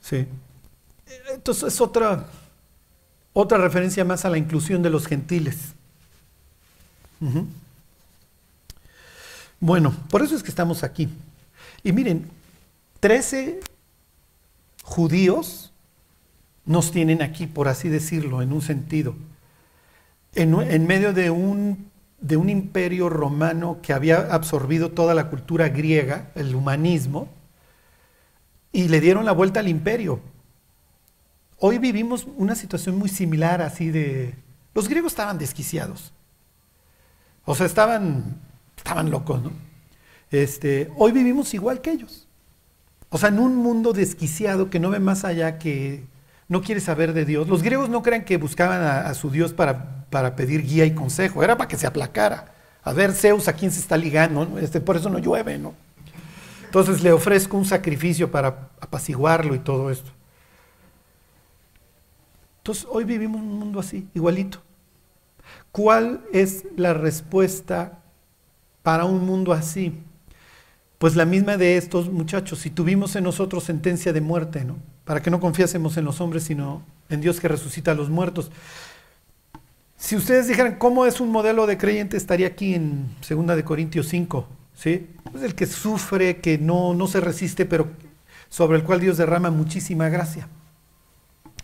[0.02, 0.26] Sí.
[1.32, 2.26] Entonces es otra,
[3.34, 5.74] otra referencia más a la inclusión de los gentiles.
[9.60, 11.08] Bueno, por eso es que estamos aquí.
[11.82, 12.30] Y miren,
[13.00, 13.60] 13
[14.84, 15.72] judíos
[16.64, 19.14] nos tienen aquí, por así decirlo, en un sentido.
[20.34, 21.90] En, medio de un
[22.48, 27.28] imperio romano que había absorbido toda la cultura griega, el humanismo,
[28.72, 30.20] y le dieron la vuelta al imperio.
[31.58, 34.34] Hoy vivimos una situación muy similar así de...
[34.74, 36.12] Los griegos estaban desquiciados.
[37.44, 38.40] O sea, estaban,
[38.76, 39.52] estaban locos, ¿no?
[40.30, 42.26] Este, hoy vivimos igual que ellos.
[43.08, 46.04] O sea, en un mundo desquiciado que no ve más allá, que
[46.48, 47.48] no quiere saber de Dios.
[47.48, 50.94] Los griegos no crean que buscaban a, a su Dios para, para pedir guía y
[50.94, 52.54] consejo, era para que se aplacara.
[52.82, 54.58] A ver, Zeus, ¿a quién se está ligando?
[54.58, 55.74] Este, por eso no llueve, ¿no?
[56.64, 60.10] Entonces le ofrezco un sacrificio para apaciguarlo y todo esto.
[62.64, 64.62] Entonces hoy vivimos un mundo así, igualito.
[65.70, 67.98] ¿Cuál es la respuesta
[68.82, 69.92] para un mundo así?
[70.96, 72.60] Pues la misma de estos muchachos.
[72.60, 74.78] Si tuvimos en nosotros sentencia de muerte, ¿no?
[75.04, 78.50] Para que no confiásemos en los hombres, sino en Dios que resucita a los muertos.
[79.98, 84.08] Si ustedes dijeran cómo es un modelo de creyente, estaría aquí en 2 de Corintios
[84.08, 85.10] 5, ¿sí?
[85.30, 87.90] Pues el que sufre, que no, no se resiste, pero
[88.48, 90.48] sobre el cual Dios derrama muchísima gracia.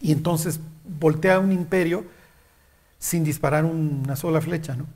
[0.03, 0.61] Y entonces
[0.99, 2.05] voltea un imperio
[2.99, 4.87] sin disparar una sola flecha, ¿no?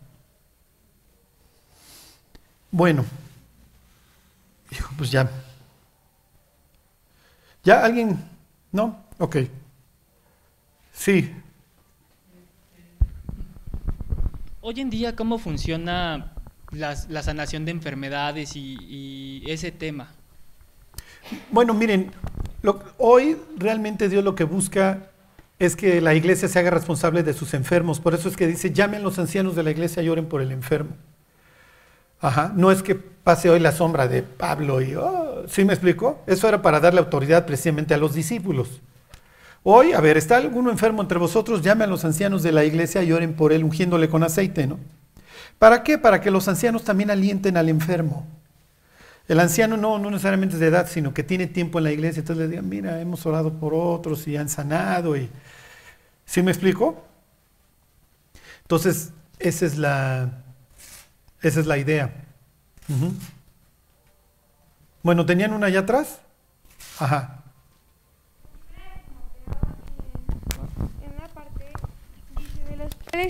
[2.71, 3.05] Bueno,
[4.97, 5.31] pues ya.
[7.63, 8.19] ¿Ya alguien?
[8.73, 9.05] ¿No?
[9.19, 9.37] Ok.
[10.93, 11.31] Sí.
[14.61, 16.33] Hoy en día, ¿cómo funciona
[16.73, 20.09] la sanación de enfermedades y, y ese tema?
[21.51, 22.11] Bueno, miren,
[22.63, 25.11] lo- hoy realmente Dios lo que busca
[25.59, 28.01] es que la iglesia se haga responsable de sus enfermos.
[28.01, 30.53] Por eso es que dice, llamen los ancianos de la iglesia y oren por el
[30.53, 30.97] enfermo.
[32.21, 36.23] Ajá, no es que pase hoy la sombra de Pablo y, oh, ¿sí me explico?
[36.27, 38.81] Eso era para darle autoridad precisamente a los discípulos.
[39.63, 41.63] Hoy, a ver, ¿está alguno enfermo entre vosotros?
[41.63, 44.79] Llame a los ancianos de la iglesia y oren por él, ungiéndole con aceite, ¿no?
[45.59, 45.97] ¿Para qué?
[45.97, 48.27] Para que los ancianos también alienten al enfermo.
[49.27, 52.21] El anciano no, no necesariamente es de edad, sino que tiene tiempo en la iglesia,
[52.21, 55.17] entonces le digan, mira, hemos orado por otros y han sanado.
[55.17, 55.31] Y...
[56.27, 57.03] ¿Sí me explico?
[58.63, 60.43] Entonces, esa es la,
[61.41, 62.13] esa es la idea.
[62.89, 63.13] Ujú.
[65.03, 66.21] Bueno, ¿tenían una allá atrás?
[66.99, 67.45] Ajá.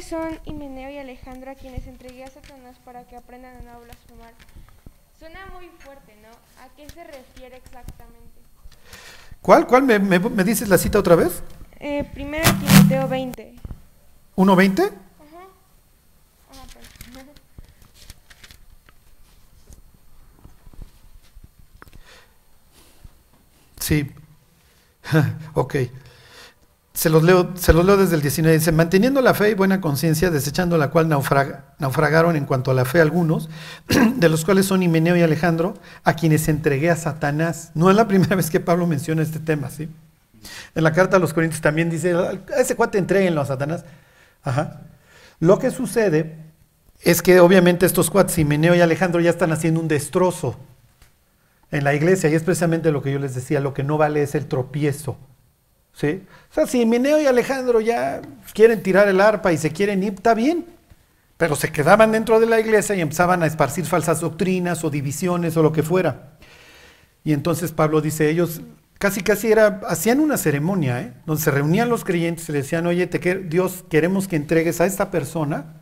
[0.09, 4.35] Son Himeneo y Alejandro a quienes entregué a Satanás para que aprendan a no blasfemar.
[5.25, 6.29] Suena muy fuerte, ¿no?
[6.63, 8.43] ¿A qué se refiere exactamente?
[9.41, 9.67] ¿Cuál?
[9.67, 9.85] ¿Cuál?
[9.85, 11.43] ¿Me, me, me dices la cita otra vez?
[11.81, 13.55] Eh, primero Timoteo 20.
[14.37, 14.83] ¿1.20?
[14.83, 14.93] Ajá.
[16.53, 16.67] Ah,
[17.15, 17.31] perdón.
[23.81, 24.13] Sí.
[25.55, 25.75] ok.
[26.95, 28.57] Se los leo, se los leo desde el 19.
[28.57, 32.75] Dice, manteniendo la fe y buena conciencia, desechando la cual naufrag- naufragaron en cuanto a
[32.75, 33.51] la fe algunos,
[34.17, 37.73] de los cuales son Himeneo y Alejandro, a quienes entregué a Satanás.
[37.75, 39.89] No es la primera vez que Pablo menciona este tema, ¿sí?
[40.75, 43.85] En la carta a los Corintios también dice, a ese cuate entréguenlo a Satanás.
[44.43, 44.83] Ajá.
[45.41, 46.37] Lo que sucede
[47.01, 50.57] es que obviamente estos cuates, Himeneo y Alejandro, ya están haciendo un destrozo
[51.73, 54.23] en la iglesia, y es precisamente lo que yo les decía, lo que no vale
[54.23, 55.17] es el tropiezo.
[55.95, 56.23] ¿Sí?
[56.51, 58.21] O sea, si Himeneo y Alejandro ya
[58.53, 60.67] quieren tirar el arpa y se quieren ir, está bien.
[61.37, 65.57] Pero se quedaban dentro de la iglesia y empezaban a esparcir falsas doctrinas o divisiones
[65.57, 66.39] o lo que fuera.
[67.25, 68.61] Y entonces Pablo dice, ellos
[68.99, 71.13] casi casi era, hacían una ceremonia, ¿eh?
[71.27, 73.07] donde se reunían los creyentes y le decían, oye,
[73.49, 75.75] Dios, queremos que entregues a esta persona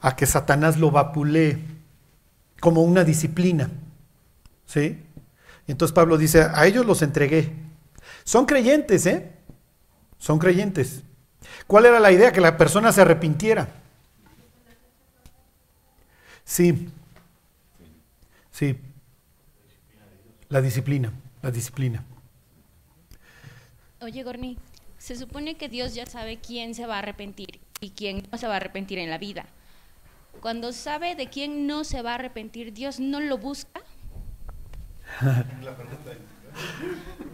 [0.00, 1.58] a que Satanás lo vapulee
[2.60, 3.70] como una disciplina.
[4.66, 5.02] ¿Sí?
[5.66, 7.63] Y entonces Pablo dice, a ellos los entregué.
[8.24, 9.30] Son creyentes, ¿eh?
[10.18, 11.02] Son creyentes.
[11.66, 12.32] ¿Cuál era la idea?
[12.32, 13.68] Que la persona se arrepintiera.
[16.44, 16.88] Sí.
[18.50, 18.78] Sí.
[20.48, 22.04] La disciplina, la disciplina.
[24.00, 24.58] Oye, Gorni,
[24.98, 28.46] se supone que Dios ya sabe quién se va a arrepentir y quién no se
[28.46, 29.46] va a arrepentir en la vida.
[30.40, 33.80] Cuando sabe de quién no se va a arrepentir, Dios no lo busca.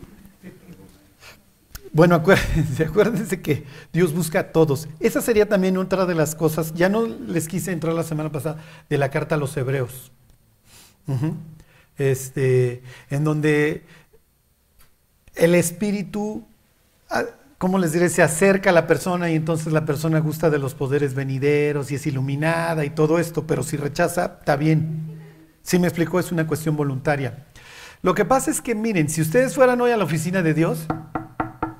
[1.93, 4.89] Bueno, acuérdense, acuérdense que Dios busca a todos.
[5.01, 8.63] Esa sería también otra de las cosas, ya no les quise entrar la semana pasada,
[8.89, 10.13] de la carta a los hebreos.
[11.99, 13.85] Este, en donde
[15.35, 16.45] el espíritu,
[17.59, 18.09] ¿cómo les diré?
[18.09, 21.97] Se acerca a la persona y entonces la persona gusta de los poderes venideros y
[21.97, 25.19] es iluminada y todo esto, pero si rechaza, está bien.
[25.63, 27.47] Si me explicó, es una cuestión voluntaria.
[28.03, 30.87] Lo que pasa es que, miren, si ustedes fueran hoy a la oficina de Dios,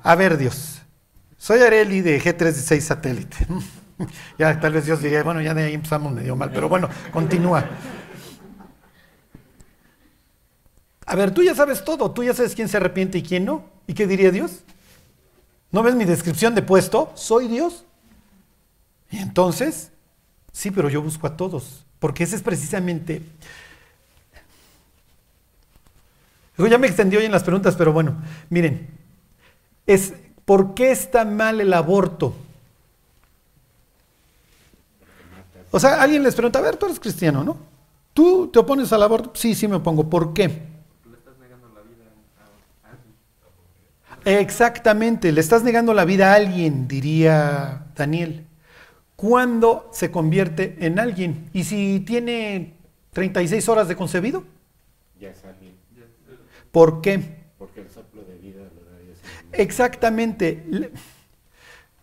[0.03, 0.81] a ver, Dios,
[1.37, 3.47] soy Areli de G36 Satélite.
[4.37, 7.65] ya tal vez Dios diría, bueno, ya de ahí empezamos medio mal, pero bueno, continúa.
[11.05, 13.65] A ver, tú ya sabes todo, tú ya sabes quién se arrepiente y quién no.
[13.87, 14.63] ¿Y qué diría Dios?
[15.71, 17.11] ¿No ves mi descripción de puesto?
[17.15, 17.85] Soy Dios.
[19.09, 19.91] Y entonces,
[20.51, 23.21] sí, pero yo busco a todos, porque ese es precisamente...
[26.57, 29.00] Luego ya me extendió hoy en las preguntas, pero bueno, miren,
[29.93, 30.13] es
[30.45, 32.33] ¿por qué está mal el aborto?
[35.71, 37.57] O sea, alguien les pregunta, a ver, tú eres cristiano, ¿no?
[38.13, 39.31] ¿Tú te opones al aborto?
[39.35, 40.09] Sí, sí me opongo.
[40.09, 40.71] ¿Por qué?
[44.23, 48.45] Exactamente, le estás negando la vida a alguien, diría Daniel.
[49.15, 51.49] ¿Cuándo se convierte en alguien?
[51.53, 52.73] ¿Y si tiene
[53.13, 54.43] 36 horas de concebido?
[55.19, 55.75] Ya es alguien.
[56.71, 57.41] ¿Por qué?
[57.57, 59.17] Porque el soplo de vida lo da Dios.
[59.53, 60.63] Exactamente.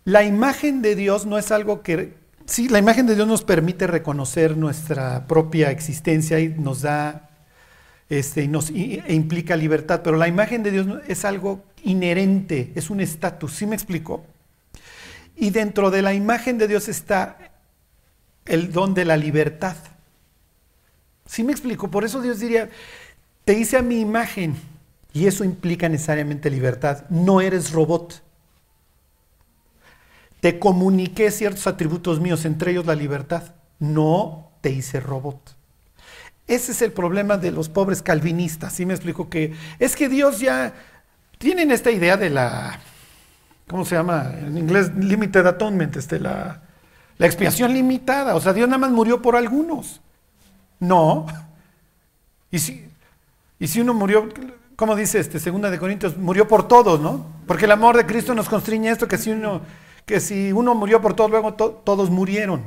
[0.05, 2.13] La imagen de Dios no es algo que...
[2.45, 7.29] Sí, la imagen de Dios nos permite reconocer nuestra propia existencia y nos da,
[8.09, 12.89] este, nos y- e implica libertad, pero la imagen de Dios es algo inherente, es
[12.89, 14.25] un estatus, ¿sí me explico?
[15.35, 17.37] Y dentro de la imagen de Dios está
[18.45, 19.75] el don de la libertad.
[21.27, 21.91] ¿Sí me explico?
[21.91, 22.69] Por eso Dios diría,
[23.45, 24.55] te hice a mi imagen
[25.13, 27.05] y eso implica necesariamente libertad.
[27.09, 28.21] No eres robot.
[30.39, 33.43] Te comuniqué ciertos atributos míos, entre ellos la libertad.
[33.79, 35.55] No te hice robot.
[36.47, 38.73] Ese es el problema de los pobres calvinistas.
[38.73, 39.29] ¿Sí me explico?
[39.29, 40.73] Que es que Dios ya
[41.37, 42.79] tienen esta idea de la,
[43.67, 44.33] ¿cómo se llama?
[44.39, 46.61] En inglés, limited atonement, este, la,
[47.17, 48.35] la expiación limitada.
[48.35, 50.01] O sea, Dios nada más murió por algunos.
[50.79, 51.27] No.
[52.49, 52.85] Y si,
[53.59, 54.27] y si uno murió,
[54.79, 57.25] como dice este, segunda de Corintios, murió por todos, ¿no?
[57.45, 59.59] Porque el amor de Cristo nos constriñe esto que si uno,
[60.05, 62.63] que si uno murió por todos, luego to- todos murieron.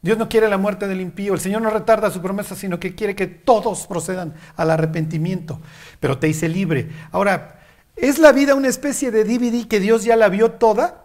[0.00, 2.96] Dios no quiere la muerte del impío, el Señor no retarda su promesa, sino que
[2.96, 5.60] quiere que todos procedan al arrepentimiento.
[6.00, 6.90] Pero te hice libre.
[7.12, 7.60] Ahora,
[7.94, 11.04] ¿es la vida una especie de DVD que Dios ya la vio toda?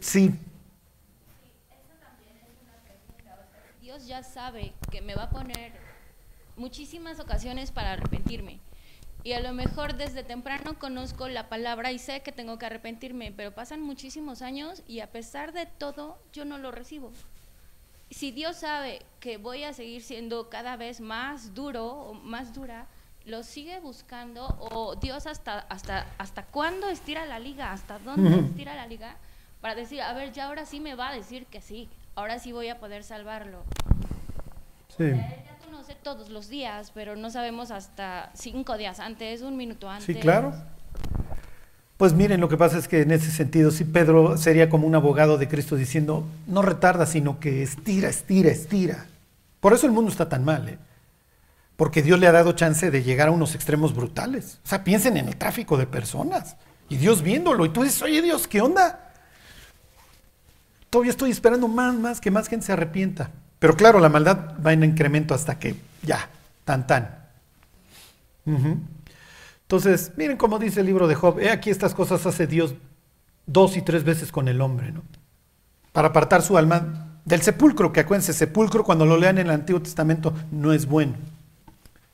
[0.00, 0.34] Sí.
[3.82, 5.72] Dios ya sabe que me va a poner
[6.56, 8.60] muchísimas ocasiones para arrepentirme.
[9.22, 13.32] Y a lo mejor desde temprano conozco la palabra y sé que tengo que arrepentirme,
[13.32, 17.12] pero pasan muchísimos años y a pesar de todo yo no lo recibo.
[18.10, 22.86] Si Dios sabe que voy a seguir siendo cada vez más duro o más dura,
[23.26, 28.74] lo sigue buscando o Dios hasta hasta hasta cuándo estira la liga, hasta dónde estira
[28.74, 29.16] la liga
[29.60, 32.52] para decir, a ver, ya ahora sí me va a decir que sí, ahora sí
[32.52, 33.62] voy a poder salvarlo.
[34.96, 35.12] Sí.
[35.80, 40.04] Conoce todos los días, pero no sabemos hasta cinco días antes, un minuto antes.
[40.04, 40.52] Sí, claro.
[41.96, 44.94] Pues miren, lo que pasa es que en ese sentido, sí, Pedro sería como un
[44.94, 49.06] abogado de Cristo diciendo, no retarda, sino que estira, estira, estira.
[49.60, 50.78] Por eso el mundo está tan mal, ¿eh?
[51.76, 54.58] porque Dios le ha dado chance de llegar a unos extremos brutales.
[54.62, 56.56] O sea, piensen en el tráfico de personas
[56.90, 57.64] y Dios viéndolo.
[57.64, 59.14] Y tú dices, oye Dios, ¿qué onda?
[60.90, 63.30] Todavía estoy esperando más, más, que más gente se arrepienta.
[63.60, 66.28] Pero claro, la maldad va en incremento hasta que ya,
[66.64, 67.20] tan, tan.
[69.62, 71.38] Entonces, miren cómo dice el libro de Job.
[71.38, 72.74] He aquí estas cosas hace Dios
[73.46, 75.02] dos y tres veces con el hombre, ¿no?
[75.92, 79.82] Para apartar su alma del sepulcro, que acuérdense, sepulcro cuando lo lean en el Antiguo
[79.82, 81.14] Testamento no es bueno.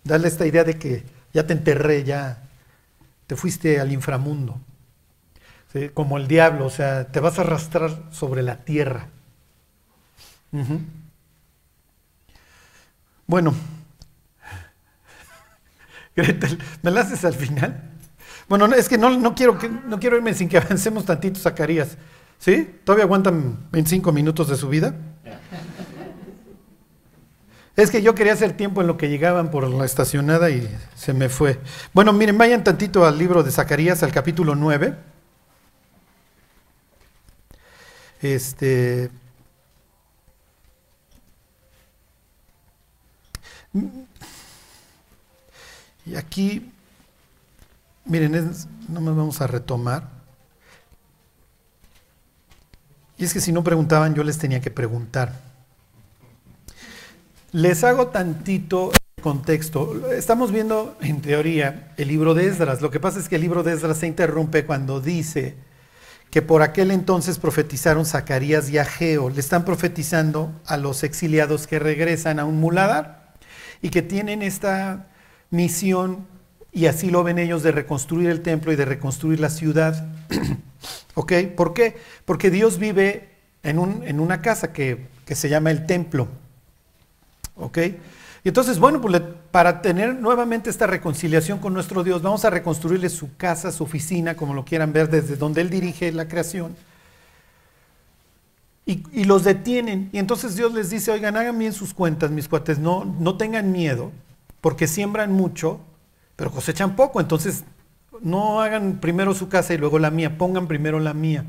[0.02, 2.42] Darle esta idea de que ya te enterré, ya
[3.26, 4.60] te fuiste al inframundo.
[5.94, 9.08] Como el diablo, o sea, te vas a arrastrar sobre la tierra.
[10.52, 10.80] Ujú.
[13.26, 13.54] Bueno,
[16.16, 17.82] Gretel, ¿me la haces al final?
[18.48, 21.96] Bueno, no, es que no, no, quiero no quiero irme sin que avancemos tantito, Zacarías.
[22.38, 22.80] ¿Sí?
[22.84, 24.94] ¿Todavía aguantan 25 minutos de su vida?
[27.76, 31.12] Es que yo quería hacer tiempo en lo que llegaban por la estacionada y se
[31.12, 31.60] me fue.
[31.92, 34.96] Bueno, miren, vayan tantito al libro de Zacarías, al capítulo 9.
[38.22, 39.10] Este.
[46.06, 46.72] Y aquí,
[48.04, 50.08] miren, es, no me vamos a retomar.
[53.18, 55.32] Y es que si no preguntaban, yo les tenía que preguntar.
[57.52, 60.12] Les hago tantito contexto.
[60.12, 62.82] Estamos viendo, en teoría, el libro de Esdras.
[62.82, 65.56] Lo que pasa es que el libro de Esdras se interrumpe cuando dice
[66.30, 69.30] que por aquel entonces profetizaron Zacarías y Ageo.
[69.30, 73.25] Le están profetizando a los exiliados que regresan a un muladar
[73.82, 75.06] y que tienen esta
[75.50, 76.26] misión,
[76.72, 80.08] y así lo ven ellos, de reconstruir el templo y de reconstruir la ciudad.
[81.14, 81.96] ¿Por qué?
[82.24, 83.30] Porque Dios vive
[83.62, 86.28] en, un, en una casa que, que, se llama el templo.
[87.56, 87.78] ¿Ok?
[88.44, 89.20] Y entonces, bueno, pues
[89.50, 94.36] para tener nuevamente esta reconciliación con nuestro Dios, vamos a reconstruirle su casa, su oficina,
[94.36, 96.76] como lo quieran ver, desde donde Él dirige la creación.
[98.88, 100.08] Y, los detienen.
[100.12, 103.72] Y entonces Dios les dice, oigan, hagan bien sus cuentas, mis cuates, no, no tengan
[103.72, 104.12] miedo,
[104.60, 105.80] porque siembran mucho,
[106.36, 107.20] pero cosechan poco.
[107.20, 107.64] Entonces,
[108.20, 111.44] no hagan primero su casa y luego la mía, pongan primero la mía.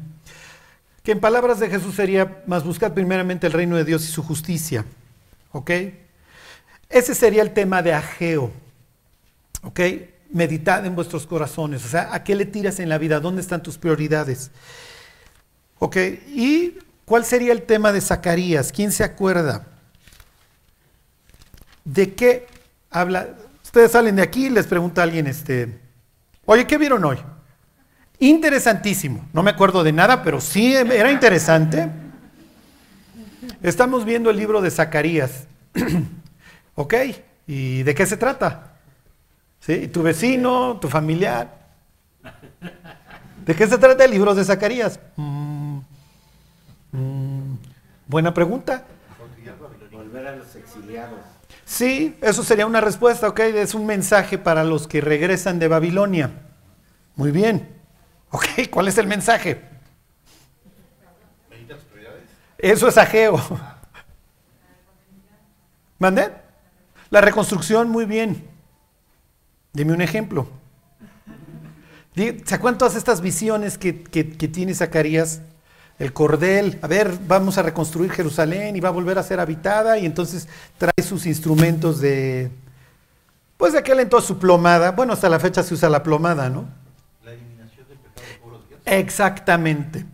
[1.03, 4.23] Que en palabras de Jesús sería, más buscad primeramente el reino de Dios y su
[4.23, 4.83] justicia.
[5.51, 5.71] ¿Ok?
[6.89, 8.51] Ese sería el tema de Ageo.
[9.61, 9.79] ¿Ok?
[10.31, 11.85] Meditad en vuestros corazones.
[11.85, 13.19] O sea, ¿a qué le tiras en la vida?
[13.19, 14.49] ¿Dónde están tus prioridades?
[15.79, 15.97] ¿Ok?
[16.27, 18.73] ¿Y cuál sería el tema de Zacarías?
[18.73, 19.65] ¿Quién se acuerda?
[21.85, 22.47] ¿De qué
[22.91, 23.29] habla?
[23.63, 25.79] Ustedes salen de aquí y les pregunta alguien, este,
[26.45, 27.17] oye, ¿qué vieron hoy?
[28.19, 29.25] Interesantísimo.
[29.31, 31.89] No me acuerdo de nada, pero sí era interesante.
[33.63, 35.47] Estamos viendo el libro de Zacarías.
[36.75, 36.93] ¿Ok?
[37.47, 38.79] ¿Y de qué se trata?
[39.61, 39.87] ¿Sí?
[39.87, 40.77] ¿Tu vecino?
[40.81, 41.69] ¿Tu familiar?
[43.45, 44.99] ¿De qué se trata el libro de Zacarías?
[45.15, 45.66] Mm,
[46.97, 47.55] mm,
[48.07, 48.85] buena pregunta.
[49.91, 51.19] Volver a los exiliados.
[51.65, 56.31] Sí, eso sería una respuesta, ok, es un mensaje para los que regresan de Babilonia.
[57.15, 57.75] Muy bien.
[58.31, 59.61] Ok, ¿cuál es el mensaje?
[62.57, 63.39] Eso es Ageo.
[65.99, 66.31] ¿Mandé?
[67.09, 68.47] La reconstrucción, muy bien.
[69.73, 70.47] Dime un ejemplo.
[72.15, 75.41] ¿Se acuerdan todas estas visiones que, que, que tiene Zacarías?
[75.99, 79.97] El cordel, a ver, vamos a reconstruir Jerusalén y va a volver a ser habitada
[79.97, 82.51] y entonces trae sus instrumentos de,
[83.57, 86.65] pues de aquel entonces su plomada, bueno, hasta la fecha se usa la plomada, ¿no?
[87.25, 88.85] La eliminación del pecado por los dioses.
[88.85, 90.05] Exactamente.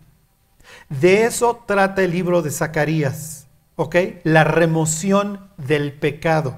[0.87, 3.95] De eso trata el libro de Zacarías, ¿ok?
[4.23, 6.55] La remoción del pecado.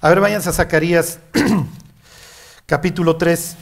[0.00, 1.18] A ver, váyanse a Zacarías,
[2.66, 3.56] capítulo 3.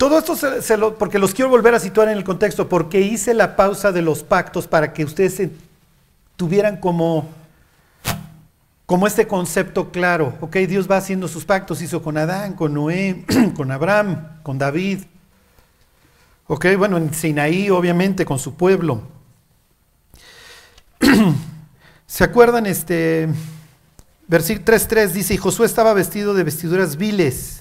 [0.00, 3.34] Todo esto se, lo, porque los quiero volver a situar en el contexto, porque hice
[3.34, 5.50] la pausa de los pactos para que ustedes se,
[6.36, 7.28] tuvieran como,
[8.86, 10.38] como este concepto claro.
[10.40, 15.00] Ok, Dios va haciendo sus pactos, hizo con Adán, con Noé, con Abraham, con David.
[16.46, 19.02] Ok, bueno, en Sinaí, obviamente, con su pueblo.
[22.06, 22.64] ¿Se acuerdan?
[22.64, 23.28] Este,
[24.26, 27.59] versículo 3.3 dice, y Josué estaba vestido de vestiduras viles.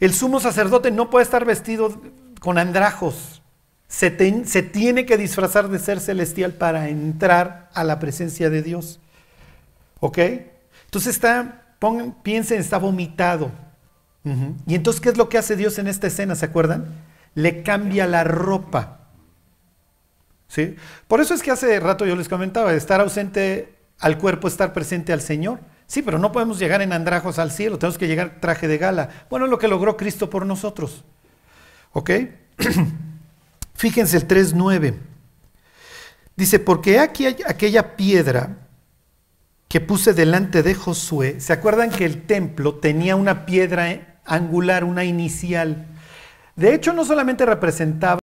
[0.00, 2.00] El sumo sacerdote no puede estar vestido
[2.40, 3.42] con andrajos.
[3.86, 9.00] Se, tiene que disfrazar de ser celestial para entrar a la presencia de Dios.
[10.00, 10.18] ¿Ok?
[10.86, 11.76] Entonces está,
[12.22, 13.50] piensen, está vomitado.
[14.66, 16.34] Y entonces, ¿qué es lo que hace Dios en esta escena?
[16.34, 16.86] ¿Se acuerdan?
[17.34, 18.98] le cambia la ropa.
[20.48, 20.76] ¿Sí?
[21.06, 25.12] Por eso es que hace rato yo les comentaba, estar ausente al cuerpo, estar presente
[25.12, 25.60] al Señor.
[25.90, 29.08] Sí, pero no podemos llegar en andrajos al cielo, tenemos que llegar traje de gala.
[29.28, 31.02] Bueno, lo que logró Cristo por nosotros.
[31.92, 32.10] ¿Ok?
[33.74, 34.94] Fíjense el 3.9.
[36.36, 38.58] Dice, porque aquí hay aquella piedra
[39.66, 41.40] que puse delante de Josué.
[41.40, 45.88] ¿Se acuerdan que el templo tenía una piedra angular, una inicial?
[46.54, 48.20] De hecho, no solamente representaba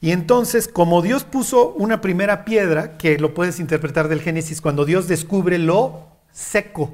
[0.00, 4.84] y entonces, como Dios puso una primera piedra, que lo puedes interpretar del Génesis, cuando
[4.84, 6.92] Dios descubre lo seco.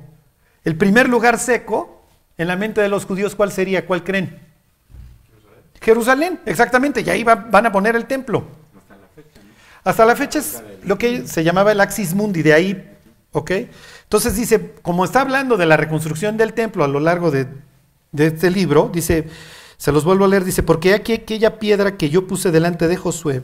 [0.62, 2.04] El primer lugar seco,
[2.38, 3.86] en la mente de los judíos, ¿cuál sería?
[3.86, 4.38] ¿Cuál creen?
[5.80, 8.44] Jerusalén, exactamente, y ahí van a poner el templo.
[9.82, 12.96] Hasta la fecha es lo que se llamaba el Axis Mundi, de ahí,
[13.32, 13.50] ¿ok?
[14.02, 17.46] Entonces dice, como está hablando de la reconstrucción del templo a lo largo de,
[18.12, 19.28] de este libro, dice,
[19.78, 22.98] se los vuelvo a leer, dice, porque aquí aquella piedra que yo puse delante de
[22.98, 23.42] Josué,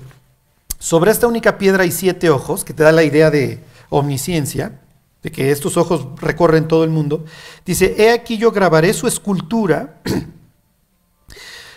[0.78, 4.78] sobre esta única piedra hay siete ojos, que te da la idea de omnisciencia,
[5.26, 7.24] de que estos ojos recorren todo el mundo.
[7.64, 10.00] Dice, he aquí yo grabaré su escultura,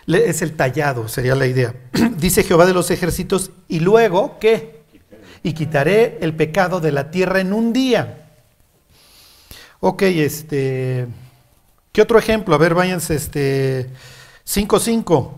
[0.05, 1.73] es el tallado, sería la idea.
[2.19, 4.83] dice Jehová de los ejércitos, y luego, ¿qué?
[5.41, 8.29] Y quitaré el pecado de la tierra en un día.
[9.79, 11.07] Ok, este...
[11.91, 12.53] ¿Qué otro ejemplo?
[12.53, 13.89] A ver, váyanse, este...
[14.45, 15.31] 5.5.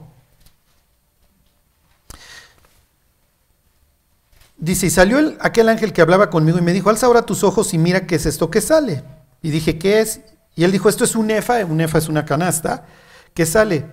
[4.61, 7.43] Dice, y salió el, aquel ángel que hablaba conmigo y me dijo, alza ahora tus
[7.43, 9.03] ojos y mira qué es esto que sale.
[9.41, 10.21] Y dije, ¿qué es?
[10.55, 12.85] Y él dijo, esto es un efa, un efa es una canasta,
[13.33, 13.85] que sale.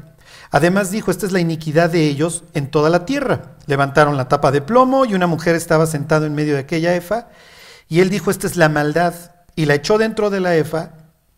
[0.50, 3.56] Además dijo, esta es la iniquidad de ellos en toda la tierra.
[3.66, 7.28] Levantaron la tapa de plomo y una mujer estaba sentada en medio de aquella efa.
[7.88, 9.14] Y él dijo, esta es la maldad.
[9.56, 10.92] Y la echó dentro de la efa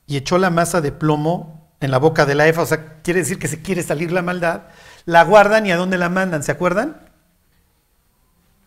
[0.06, 3.20] y echó la masa de plomo en la boca de la EFA, o sea, quiere
[3.20, 4.62] decir que se quiere salir la maldad,
[5.06, 7.09] la guardan y a dónde la mandan, ¿se acuerdan?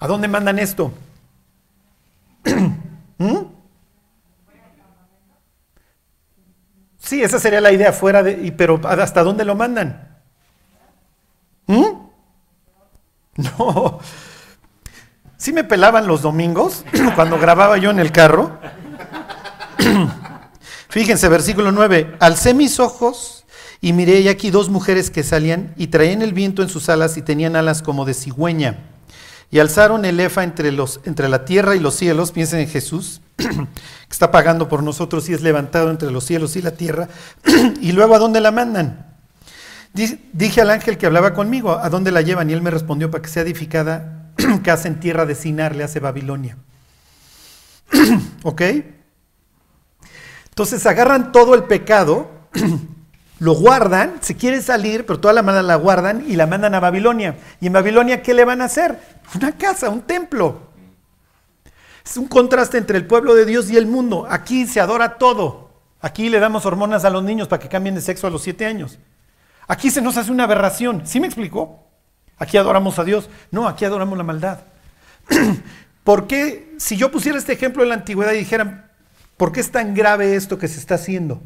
[0.04, 0.92] ¿A dónde mandan esto?
[3.18, 3.38] ¿Mm?
[6.98, 10.20] Sí, esa sería la idea fuera de, pero ¿hasta dónde lo mandan?
[11.68, 11.86] ¿Mm?
[13.58, 14.00] No.
[15.38, 16.84] Sí me pelaban los domingos
[17.16, 18.60] cuando grababa yo en el carro.
[20.90, 23.46] Fíjense, versículo 9, alcé mis ojos
[23.80, 27.16] y miré y aquí dos mujeres que salían y traían el viento en sus alas
[27.16, 28.93] y tenían alas como de cigüeña.
[29.54, 33.22] Y alzaron el efa entre, los, entre la tierra y los cielos, piensen en Jesús,
[33.38, 33.46] que
[34.10, 37.08] está pagando por nosotros y es levantado entre los cielos y la tierra.
[37.80, 39.14] y luego, ¿a dónde la mandan?
[39.94, 42.50] Dije al ángel que hablaba conmigo, ¿a dónde la llevan?
[42.50, 44.32] Y él me respondió, para que sea edificada
[44.64, 46.58] casa en tierra de Sinar, le hace Babilonia.
[48.42, 48.62] ¿Ok?
[50.50, 52.32] Entonces agarran todo el pecado,
[53.44, 56.80] lo guardan, se quiere salir, pero toda la maldad la guardan y la mandan a
[56.80, 57.36] Babilonia.
[57.60, 58.98] ¿Y en Babilonia qué le van a hacer?
[59.36, 60.62] Una casa, un templo.
[62.06, 64.26] Es un contraste entre el pueblo de Dios y el mundo.
[64.30, 65.72] Aquí se adora todo.
[66.00, 68.66] Aquí le damos hormonas a los niños para que cambien de sexo a los siete
[68.66, 68.98] años.
[69.68, 71.02] Aquí se nos hace una aberración.
[71.06, 71.84] ¿Sí me explicó?
[72.38, 73.30] Aquí adoramos a Dios.
[73.52, 74.60] No, aquí adoramos la maldad.
[76.06, 78.90] ¿Por qué si yo pusiera este ejemplo en la antigüedad y dijeran,
[79.38, 81.42] ¿Por qué es tan grave esto que se está haciendo?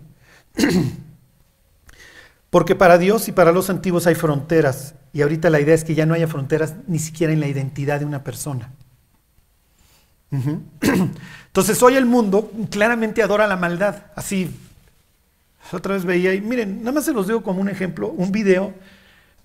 [2.57, 4.95] Porque para Dios y para los antiguos hay fronteras.
[5.13, 7.99] Y ahorita la idea es que ya no haya fronteras ni siquiera en la identidad
[7.99, 8.71] de una persona.
[10.81, 14.05] Entonces hoy el mundo claramente adora la maldad.
[14.15, 14.49] Así,
[15.71, 18.73] otra vez veía, y miren, nada más se los digo como un ejemplo, un video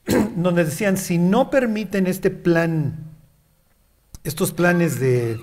[0.34, 2.94] donde decían, si no permiten este plan,
[4.24, 5.38] estos planes de,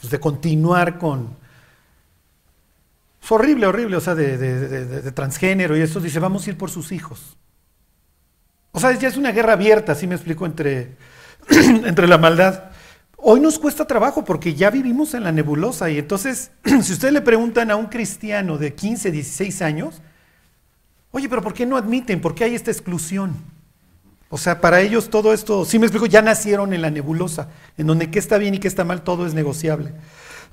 [0.00, 1.36] pues, de continuar con,
[3.24, 6.92] fue horrible, horrible, o sea, de, transgénero y eso, dice, vamos a ir por sus
[6.92, 7.38] hijos.
[8.70, 10.98] O sea, ya es una guerra abierta, así me explico, entre,
[11.48, 12.64] entre la maldad.
[13.16, 16.50] Hoy nos cuesta trabajo porque ya vivimos en la nebulosa y entonces,
[16.82, 20.02] si ustedes le preguntan a un cristiano de 15, 16 años,
[21.10, 22.20] oye, pero ¿por qué no admiten?
[22.20, 23.36] ¿Por qué hay esta exclusión?
[24.28, 27.48] O sea, para ellos todo esto, sí me explico, ya nacieron en la nebulosa,
[27.78, 29.94] en donde qué está bien y qué está mal, todo es negociable.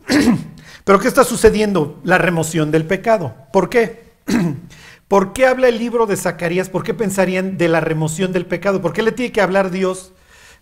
[0.84, 2.00] Pero ¿qué está sucediendo?
[2.04, 3.36] La remoción del pecado.
[3.54, 4.12] ¿Por qué?
[5.08, 6.70] ¿Por qué habla el libro de Zacarías?
[6.70, 8.82] ¿Por qué pensarían de la remoción del pecado?
[8.82, 10.14] ¿Por qué le tiene que hablar Dios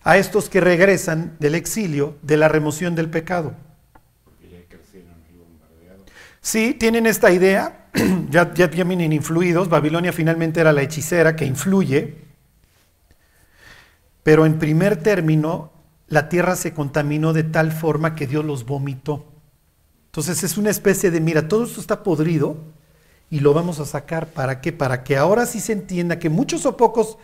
[0.02, 3.54] a estos que regresan del exilio de la remoción del pecado?
[6.40, 7.86] Sí, tienen esta idea,
[8.30, 12.16] ya, ya vienen influidos, Babilonia finalmente era la hechicera que influye,
[14.22, 15.70] pero en primer término
[16.08, 19.29] la tierra se contaminó de tal forma que Dios los vomitó.
[20.10, 22.56] Entonces es una especie de, mira, todo esto está podrido
[23.30, 24.26] y lo vamos a sacar.
[24.26, 24.72] ¿Para qué?
[24.72, 27.16] Para que ahora sí se entienda que muchos o pocos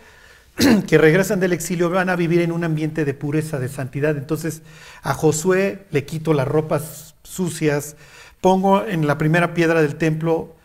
[0.87, 4.15] que regresan del exilio van a vivir en un ambiente de pureza, de santidad.
[4.15, 4.61] Entonces
[5.03, 7.97] a Josué le quito las ropas sucias,
[8.39, 10.55] pongo en la primera piedra del templo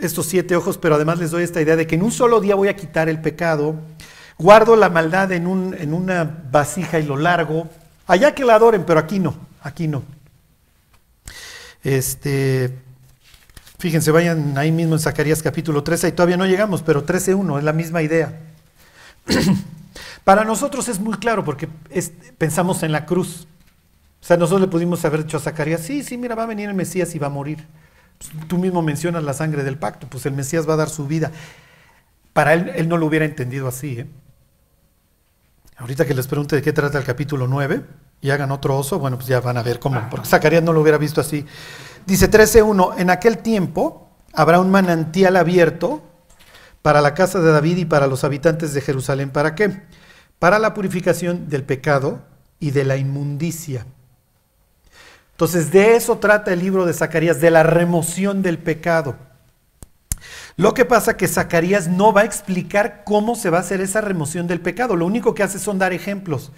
[0.00, 2.54] estos siete ojos, pero además les doy esta idea de que en un solo día
[2.54, 3.74] voy a quitar el pecado,
[4.38, 7.68] guardo la maldad en, un, en una vasija y lo largo,
[8.06, 10.04] allá que la adoren, pero aquí no, aquí no.
[11.84, 12.76] Este,
[13.78, 17.64] fíjense, vayan ahí mismo en Zacarías capítulo 13, y todavía no llegamos, pero 13.1 es
[17.64, 18.40] la misma idea.
[20.24, 21.68] Para nosotros es muy claro porque
[22.36, 23.46] pensamos en la cruz.
[24.20, 26.68] O sea, nosotros le pudimos haber dicho a Zacarías, sí, sí, mira, va a venir
[26.68, 27.66] el Mesías y va a morir.
[28.18, 31.06] Pues, tú mismo mencionas la sangre del pacto, pues el Mesías va a dar su
[31.06, 31.30] vida.
[32.32, 34.00] Para él, él no lo hubiera entendido así.
[34.00, 34.06] ¿eh?
[35.76, 37.82] Ahorita que les pregunte de qué trata el capítulo 9
[38.20, 40.80] y hagan otro oso, bueno, pues ya van a ver cómo, porque Zacarías no lo
[40.80, 41.46] hubiera visto así.
[42.06, 46.02] Dice 13.1, en aquel tiempo habrá un manantial abierto
[46.82, 49.30] para la casa de David y para los habitantes de Jerusalén.
[49.30, 49.82] ¿Para qué?
[50.38, 52.22] Para la purificación del pecado
[52.60, 53.86] y de la inmundicia.
[55.32, 59.16] Entonces, de eso trata el libro de Zacarías, de la remoción del pecado.
[60.56, 64.00] Lo que pasa que Zacarías no va a explicar cómo se va a hacer esa
[64.00, 64.96] remoción del pecado.
[64.96, 66.50] Lo único que hace son dar ejemplos.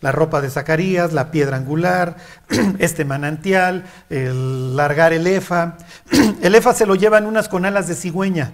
[0.00, 2.16] La ropa de Zacarías, la piedra angular,
[2.78, 5.76] este manantial, el largar el efa.
[6.42, 8.52] El efa se lo llevan unas con alas de cigüeña.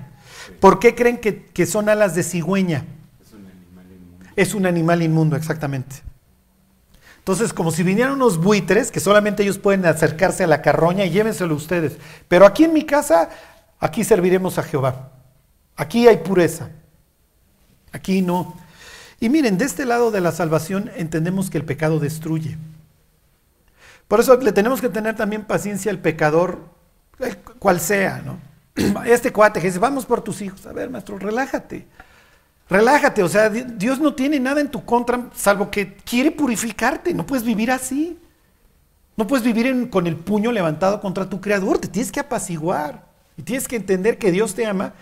[0.59, 2.85] ¿Por qué creen que, que son alas de cigüeña?
[4.37, 5.97] Es un animal inmundo, exactamente.
[7.19, 11.11] Entonces, como si vinieran unos buitres, que solamente ellos pueden acercarse a la carroña y
[11.11, 11.97] llévenselo ustedes.
[12.29, 13.31] Pero aquí en mi casa,
[13.81, 15.13] aquí serviremos a Jehová.
[15.77, 16.69] Aquí hay pureza.
[17.93, 18.57] Aquí no.
[19.21, 22.59] Y miren, de este lado de la salvación entendemos que el pecado destruye.
[24.09, 26.61] Por eso le tenemos que tener también paciencia al pecador,
[27.59, 28.39] cual sea, ¿no?
[29.07, 30.67] Este cuate que dice, vamos por tus hijos.
[30.67, 31.87] A ver, maestro, relájate.
[32.69, 37.15] Relájate, o sea, Di- Dios no tiene nada en tu contra, salvo que quiere purificarte.
[37.15, 38.19] No puedes vivir así.
[39.17, 41.79] No puedes vivir con el puño levantado contra tu creador.
[41.79, 43.07] Te tienes que apaciguar.
[43.37, 44.93] Y tienes que entender que Dios te ama,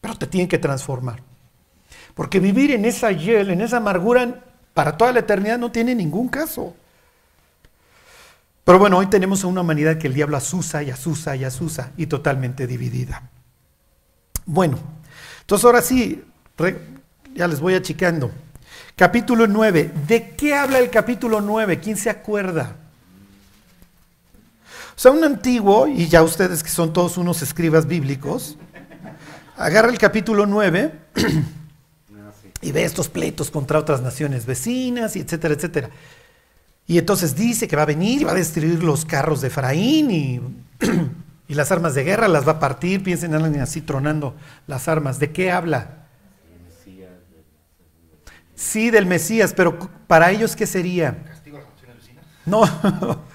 [0.00, 1.22] pero te tiene que transformar.
[2.14, 4.42] Porque vivir en esa hiel, en esa amargura
[4.74, 6.74] para toda la eternidad no tiene ningún caso.
[8.64, 11.90] Pero bueno, hoy tenemos a una humanidad que el diablo asusa y asusa y asusa
[11.96, 13.28] y totalmente dividida.
[14.46, 14.78] Bueno,
[15.40, 16.22] entonces ahora sí,
[17.34, 18.30] ya les voy achicando.
[18.94, 19.92] Capítulo 9.
[20.06, 21.80] ¿De qué habla el capítulo 9?
[21.80, 22.76] ¿Quién se acuerda?
[24.94, 28.56] O sea, un antiguo, y ya ustedes que son todos unos escribas bíblicos,
[29.56, 30.92] agarra el capítulo 9
[32.62, 35.90] y ve estos pleitos contra otras naciones vecinas, y etcétera, etcétera.
[36.86, 40.10] Y entonces dice que va a venir y va a destruir los carros de Efraín
[40.10, 40.40] y,
[41.48, 43.02] y las armas de guerra las va a partir.
[43.02, 44.34] Piensen en así tronando
[44.66, 45.18] las armas.
[45.18, 45.98] ¿De qué habla?
[48.54, 51.24] Sí, del Mesías, pero para ellos, ¿qué sería?
[51.24, 52.24] ¿Castigo a las naciones vecinas?
[52.46, 52.62] No.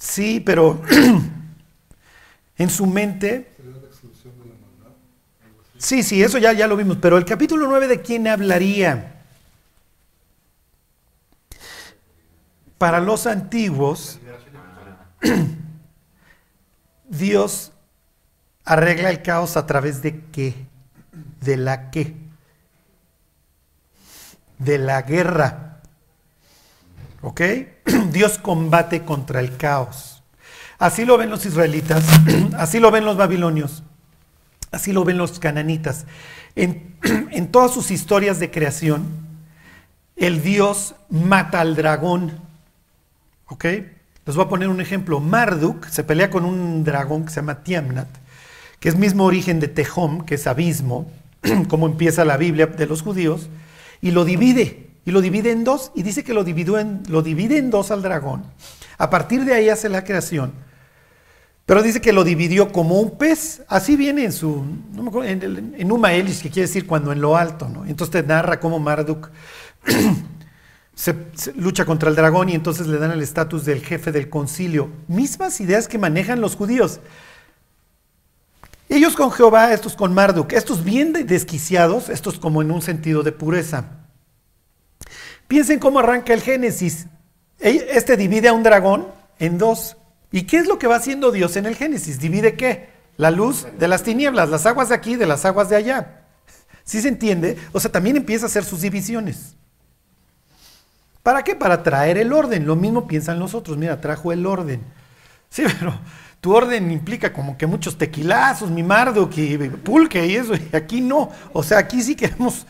[0.00, 0.80] Sí, pero
[2.56, 3.52] en su mente.
[5.78, 6.98] Sí, sí, eso ya, ya lo vimos.
[7.00, 9.14] Pero el capítulo 9, ¿de quién hablaría?
[12.76, 14.18] Para los antiguos,
[17.08, 17.72] Dios
[18.64, 20.54] arregla el caos a través de qué?
[21.40, 22.14] De la qué?
[24.58, 25.80] De la guerra.
[27.22, 27.40] ¿Ok?
[28.12, 30.22] Dios combate contra el caos.
[30.78, 32.04] Así lo ven los israelitas,
[32.56, 33.82] así lo ven los babilonios,
[34.70, 36.06] así lo ven los cananitas.
[36.56, 39.06] En, todas sus historias de creación,
[40.16, 42.32] el Dios mata al dragón.
[43.46, 43.64] ¿Ok?
[44.26, 45.20] Les voy a poner un ejemplo.
[45.20, 48.08] Marduk se pelea con un dragón que se llama Tiamnat,
[48.80, 51.10] que es mismo origen de Tehom, que es abismo,
[51.68, 53.48] como empieza la Biblia de los judíos,
[54.00, 54.88] y lo divide.
[55.04, 58.42] Y lo divide en dos, y dice que lo, lo divide en dos al dragón.
[58.98, 60.52] A partir de ahí hace la creación.
[61.68, 63.60] Pero dice que lo dividió como un pez.
[63.68, 64.64] Así viene en su.
[65.22, 65.88] En, el- en
[66.40, 67.68] que quiere decir cuando en lo alto.
[67.68, 67.84] ¿no?
[67.84, 69.28] Entonces te narra cómo Marduk
[70.94, 74.30] se, se lucha contra el dragón y entonces le dan el estatus del jefe del
[74.30, 74.88] concilio.
[75.08, 77.00] Mismas ideas que manejan los judíos.
[78.88, 83.22] Ellos con Jehová, estos con Marduk, estos bien de- desquiciados, estos como en un sentido
[83.22, 83.84] de pureza.
[85.48, 87.08] Piensen cómo arranca el Génesis.
[87.60, 89.08] Este divide a un dragón
[89.38, 89.97] en dos.
[90.30, 92.18] ¿Y qué es lo que va haciendo Dios en el Génesis?
[92.18, 92.90] ¿Divide qué?
[93.16, 96.22] La luz de las tinieblas, las aguas de aquí de las aguas de allá.
[96.84, 97.58] ¿Sí se entiende?
[97.72, 99.54] O sea, también empieza a hacer sus divisiones.
[101.22, 101.54] ¿Para qué?
[101.54, 102.66] Para traer el orden.
[102.66, 103.76] Lo mismo piensan los otros.
[103.76, 104.82] Mira, trajo el orden.
[105.50, 105.98] Sí, pero
[106.40, 111.00] tu orden implica como que muchos tequilazos, mi mardo, que pulque y eso, y aquí
[111.00, 111.30] no.
[111.52, 112.66] O sea, aquí sí queremos,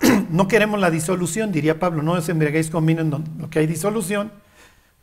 [0.30, 4.32] no queremos la disolución, diría Pablo, no os embriaguéis con en lo que hay disolución.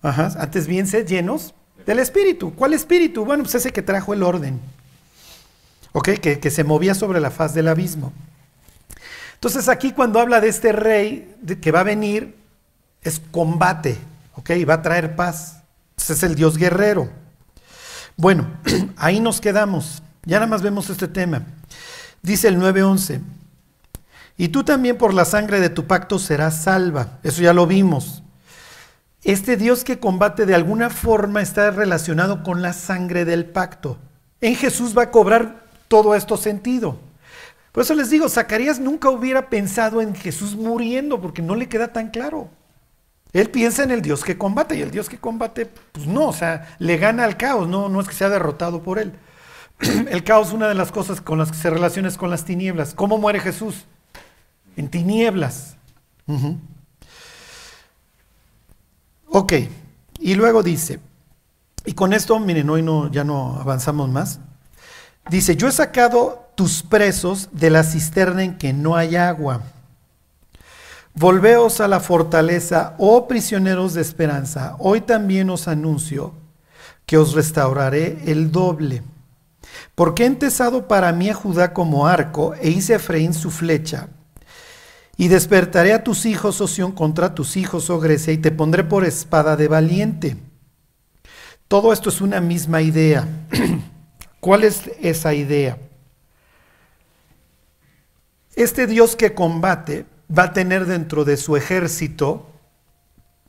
[0.01, 1.53] Ajá, antes bien sed llenos
[1.87, 2.53] del Espíritu.
[2.53, 3.25] ¿Cuál Espíritu?
[3.25, 4.59] Bueno, pues ese que trajo el orden.
[5.93, 6.09] ¿Ok?
[6.21, 8.13] Que, que se movía sobre la faz del abismo.
[9.33, 12.35] Entonces aquí cuando habla de este rey que va a venir,
[13.01, 13.97] es combate,
[14.35, 14.49] ¿ok?
[14.51, 15.61] Y va a traer paz.
[15.97, 17.09] Ese es el Dios guerrero.
[18.17, 18.47] Bueno,
[18.97, 20.03] ahí nos quedamos.
[20.25, 21.43] Ya nada más vemos este tema.
[22.21, 23.21] Dice el 9.11.
[24.37, 27.19] Y tú también por la sangre de tu pacto serás salva.
[27.23, 28.23] Eso ya lo vimos.
[29.23, 33.97] Este Dios que combate de alguna forma está relacionado con la sangre del pacto.
[34.41, 36.99] En Jesús va a cobrar todo esto sentido.
[37.71, 41.93] Por eso les digo, Zacarías nunca hubiera pensado en Jesús muriendo porque no le queda
[41.93, 42.49] tan claro.
[43.33, 46.33] Él piensa en el Dios que combate y el Dios que combate, pues no, o
[46.33, 49.13] sea, le gana al caos, no, no es que sea derrotado por él.
[50.09, 52.95] El caos una de las cosas con las que se relaciona es con las tinieblas.
[52.95, 53.85] ¿Cómo muere Jesús?
[54.75, 55.77] En tinieblas.
[59.39, 59.53] Ok,
[60.17, 60.99] y luego dice,
[61.85, 64.39] y con esto, miren, hoy no, ya no avanzamos más.
[65.29, 69.61] Dice, yo he sacado tus presos de la cisterna en que no hay agua.
[71.13, 74.75] Volveos a la fortaleza, oh prisioneros de esperanza.
[74.79, 76.33] Hoy también os anuncio
[77.05, 79.03] que os restauraré el doble.
[79.93, 84.07] Porque he entesado para mí a Judá como arco e hice a Efraín su flecha.
[85.17, 88.83] Y despertaré a tus hijos, oh Sión, contra tus hijos, oh Grecia, y te pondré
[88.83, 90.37] por espada de valiente.
[91.67, 93.27] Todo esto es una misma idea.
[94.39, 95.79] ¿Cuál es esa idea?
[98.55, 100.05] Este Dios que combate
[100.35, 102.47] va a tener dentro de su ejército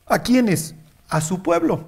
[0.07, 0.75] a quiénes?
[1.09, 1.85] A su pueblo.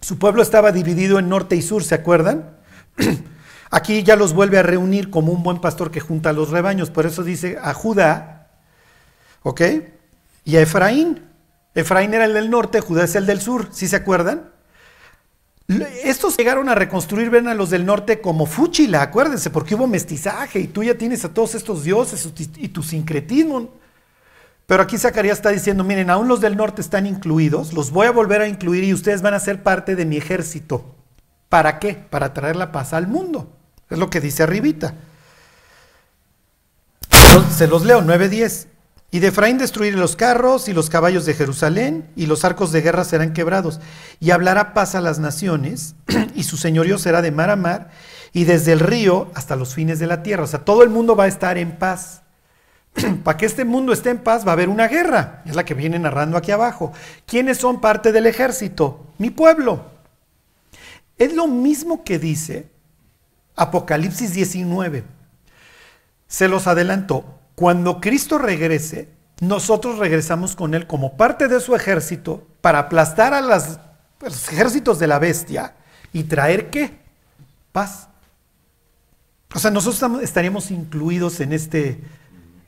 [0.00, 2.58] Su pueblo estaba dividido en norte y sur, ¿se acuerdan?
[3.70, 6.90] Aquí ya los vuelve a reunir como un buen pastor que junta a los rebaños.
[6.90, 8.41] Por eso dice a Judá,
[9.42, 9.60] ¿ok?
[10.44, 11.28] Y a Efraín.
[11.74, 14.50] Efraín era el del norte, Judá es el del sur, ¿sí se acuerdan?
[16.04, 20.60] Estos llegaron a reconstruir, ven a los del norte como fúchila, acuérdense, porque hubo mestizaje
[20.60, 23.70] y tú ya tienes a todos estos dioses y tu sincretismo.
[24.66, 28.10] Pero aquí Zacarías está diciendo, miren, aún los del norte están incluidos, los voy a
[28.10, 30.94] volver a incluir y ustedes van a ser parte de mi ejército.
[31.48, 31.94] ¿Para qué?
[31.94, 33.50] Para traer la paz al mundo.
[33.90, 34.94] Es lo que dice arribita.
[37.54, 38.66] Se los leo, 9.10.
[39.14, 42.80] Y de Efraín destruiré los carros y los caballos de Jerusalén, y los arcos de
[42.80, 43.78] guerra serán quebrados.
[44.20, 45.94] Y hablará paz a las naciones,
[46.34, 47.90] y su señorío será de mar a mar,
[48.32, 50.44] y desde el río hasta los fines de la tierra.
[50.44, 52.22] O sea, todo el mundo va a estar en paz.
[53.22, 55.42] Para que este mundo esté en paz va a haber una guerra.
[55.44, 56.94] Es la que viene narrando aquí abajo.
[57.26, 59.12] ¿Quiénes son parte del ejército?
[59.18, 59.90] Mi pueblo.
[61.18, 62.70] Es lo mismo que dice
[63.56, 65.04] Apocalipsis 19.
[66.28, 67.41] Se los adelanto.
[67.62, 69.08] Cuando Cristo regrese,
[69.38, 73.78] nosotros regresamos con Él como parte de su ejército para aplastar a los
[74.50, 75.76] ejércitos de la bestia
[76.12, 76.98] y traer qué?
[77.70, 78.08] Paz.
[79.54, 82.00] O sea, nosotros estaríamos incluidos en, este,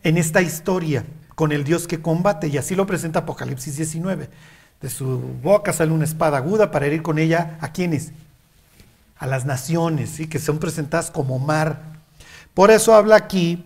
[0.05, 4.31] en esta historia con el Dios que combate y así lo presenta Apocalipsis 19.
[4.81, 8.13] De su boca sale una espada aguda para herir con ella a quienes?
[9.19, 10.29] A las naciones, ¿sí?
[10.29, 11.83] que son presentadas como mar.
[12.55, 13.65] Por eso habla aquí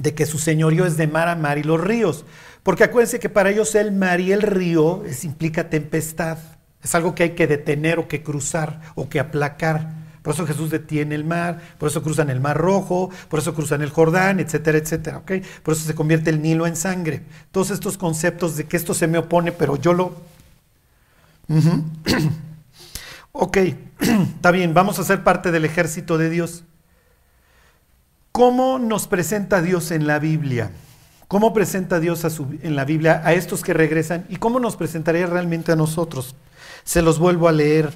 [0.00, 2.24] de que su señorío es de mar a mar y los ríos.
[2.62, 6.38] Porque acuérdense que para ellos el mar y el río es, implica tempestad.
[6.82, 10.00] Es algo que hay que detener o que cruzar o que aplacar.
[10.22, 13.82] Por eso Jesús detiene el mar, por eso cruzan el mar rojo, por eso cruzan
[13.82, 15.18] el Jordán, etcétera, etcétera.
[15.18, 15.42] ¿okay?
[15.62, 17.22] Por eso se convierte el Nilo en sangre.
[17.50, 20.14] Todos estos conceptos de que esto se me opone, pero yo lo...
[23.32, 23.58] Ok,
[24.00, 26.64] está bien, vamos a ser parte del ejército de Dios.
[28.40, 30.70] ¿Cómo nos presenta Dios en la Biblia?
[31.28, 32.24] ¿Cómo presenta Dios
[32.62, 34.24] en la Biblia a estos que regresan?
[34.30, 36.34] ¿Y cómo nos presentaría realmente a nosotros?
[36.82, 37.92] Se los vuelvo a leer.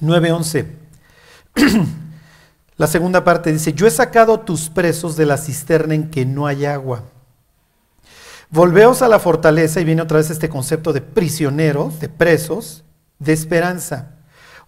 [0.00, 0.66] 9.11.
[2.78, 6.46] la segunda parte dice, yo he sacado tus presos de la cisterna en que no
[6.46, 7.04] hay agua.
[8.48, 12.82] Volveos a la fortaleza, y viene otra vez este concepto de prisioneros, de presos,
[13.18, 14.12] de esperanza.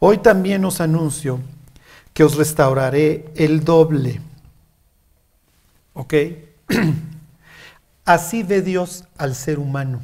[0.00, 1.40] Hoy también os anuncio
[2.12, 4.20] que os restauraré el doble.
[5.94, 6.14] ¿Ok?
[8.04, 10.02] Así ve Dios al ser humano.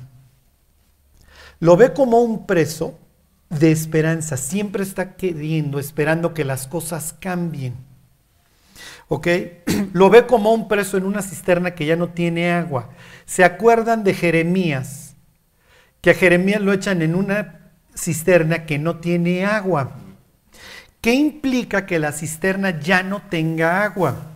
[1.59, 2.99] Lo ve como un preso
[3.51, 4.39] de esperanza.
[4.39, 7.75] Siempre está queriendo, esperando que las cosas cambien.
[9.09, 9.27] ¿Ok?
[9.93, 12.91] Lo ve como un preso en una cisterna que ya no tiene agua.
[13.27, 15.17] ¿Se acuerdan de Jeremías?
[16.01, 19.97] Que a Jeremías lo echan en una cisterna que no tiene agua.
[21.01, 24.30] ¿Qué implica que la cisterna ya no tenga agua?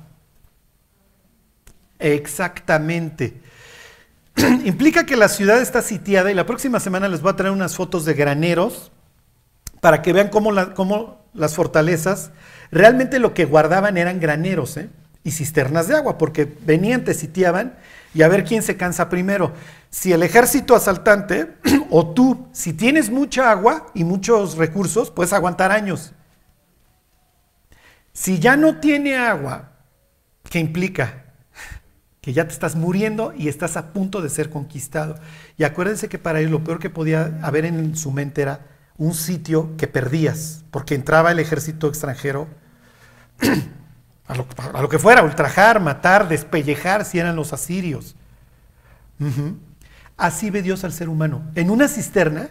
[2.04, 3.40] Exactamente.
[4.64, 7.76] implica que la ciudad está sitiada y la próxima semana les voy a traer unas
[7.76, 8.92] fotos de graneros
[9.80, 12.30] para que vean cómo, la- cómo las fortalezas
[12.70, 14.90] realmente lo que guardaban eran graneros ¿eh?
[15.22, 17.74] y cisternas de agua, porque venían, te sitiaban
[18.12, 19.52] y a ver quién se cansa primero.
[19.88, 21.54] Si el ejército asaltante
[21.90, 26.12] o tú, si tienes mucha agua y muchos recursos, puedes aguantar años.
[28.12, 29.70] Si ya no tiene agua,
[30.50, 31.23] ¿qué implica?
[32.24, 35.16] Que ya te estás muriendo y estás a punto de ser conquistado.
[35.58, 38.60] Y acuérdense que para ellos lo peor que podía haber en su mente era
[38.96, 42.48] un sitio que perdías, porque entraba el ejército extranjero
[44.26, 44.34] a
[44.80, 48.16] lo, que fuera, ultrajar, matar, despellejar, si eran los asirios.
[50.16, 52.48] Así ve Dios al ser humano, en una cisterna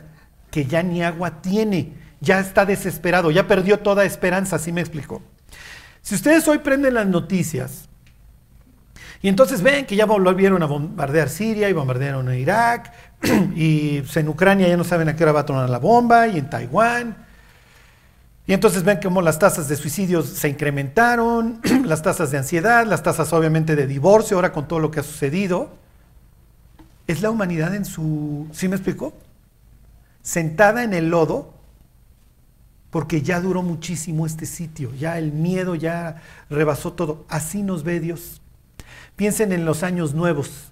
[0.51, 5.24] que ya ni agua tiene, ya está desesperado, ya perdió toda esperanza, así me explicó.
[6.03, 7.89] Si ustedes hoy prenden las noticias
[9.24, 12.91] y entonces ven que ya volvieron a bombardear Siria y bombardearon Irak
[13.55, 16.28] y pues, en Ucrania ya no saben a qué hora va a tronar la bomba
[16.28, 17.15] y en Taiwán.
[18.45, 23.01] Y entonces ven cómo las tasas de suicidios se incrementaron, las tasas de ansiedad, las
[23.01, 25.69] tasas obviamente de divorcio, ahora con todo lo que ha sucedido.
[27.07, 29.13] Es la humanidad en su, ¿sí me explicó?
[30.21, 31.53] Sentada en el lodo,
[32.89, 37.24] porque ya duró muchísimo este sitio, ya el miedo ya rebasó todo.
[37.30, 38.41] Así nos ve Dios.
[39.16, 40.72] Piensen en los años nuevos.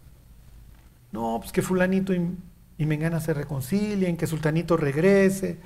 [1.12, 2.36] No, pues que fulanito y,
[2.78, 5.58] y Mengana se reconcilien, que sultanito regrese,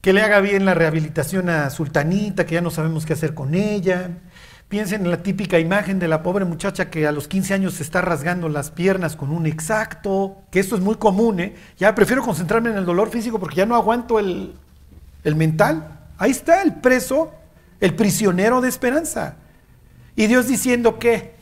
[0.00, 3.54] que le haga bien la rehabilitación a sultanita, que ya no sabemos qué hacer con
[3.54, 4.10] ella.
[4.68, 7.82] Piensen en la típica imagen de la pobre muchacha que a los 15 años se
[7.82, 11.54] está rasgando las piernas con un exacto, que esto es muy común, ¿eh?
[11.78, 14.54] Ya prefiero concentrarme en el dolor físico porque ya no aguanto el,
[15.24, 16.00] el mental.
[16.18, 17.32] Ahí está el preso,
[17.80, 19.36] el prisionero de esperanza.
[20.16, 21.34] Y Dios diciendo que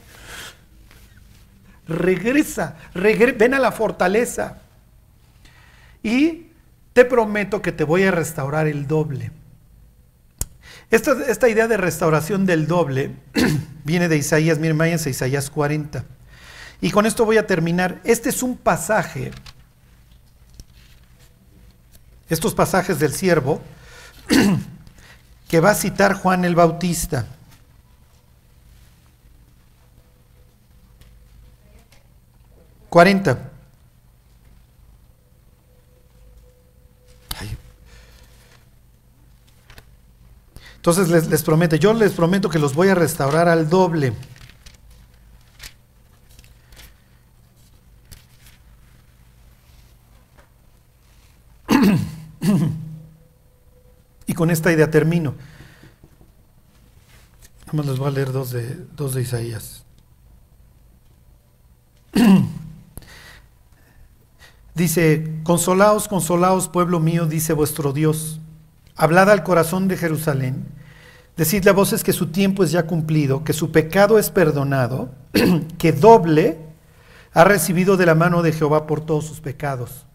[1.90, 4.58] regresa, regre- ven a la fortaleza.
[6.02, 6.46] Y
[6.92, 9.30] te prometo que te voy a restaurar el doble.
[10.90, 13.14] Esta, esta idea de restauración del doble
[13.84, 16.04] viene de Isaías, miren, váyanse a Isaías 40.
[16.80, 18.00] Y con esto voy a terminar.
[18.04, 19.30] Este es un pasaje,
[22.28, 23.60] estos pasajes del siervo,
[25.48, 27.26] que va a citar Juan el Bautista.
[32.90, 33.50] Cuarenta.
[37.38, 37.56] Ay.
[40.74, 44.12] Entonces les, les prometo, yo les prometo que los voy a restaurar al doble.
[54.26, 55.34] Y con esta idea termino.
[57.66, 59.84] Nada más les voy a leer dos de, dos de Isaías.
[64.80, 68.40] Dice, consolaos, consolaos, pueblo mío, dice vuestro Dios.
[68.96, 70.64] Hablad al corazón de Jerusalén.
[71.36, 75.10] Decidle a voces que su tiempo es ya cumplido, que su pecado es perdonado,
[75.78, 76.56] que doble
[77.34, 80.06] ha recibido de la mano de Jehová por todos sus pecados.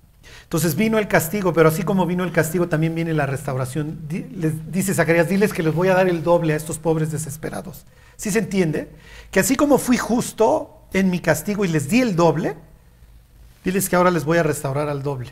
[0.41, 3.99] Entonces vino el castigo, pero así como vino el castigo, también viene la restauración.
[4.09, 7.85] Les- dice Zacarías, diles que les voy a dar el doble a estos pobres desesperados.
[8.15, 8.89] ¿Sí se entiende?
[9.29, 12.55] Que así como fui justo en mi castigo y les di el doble,
[13.65, 15.31] diles que ahora les voy a restaurar al doble.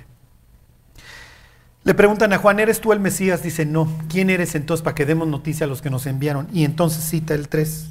[1.86, 3.44] Le preguntan a Juan, ¿eres tú el Mesías?
[3.44, 3.90] Dice, no.
[4.10, 6.48] ¿Quién eres entonces para que demos noticia a los que nos enviaron?
[6.54, 7.88] Y entonces cita el 3.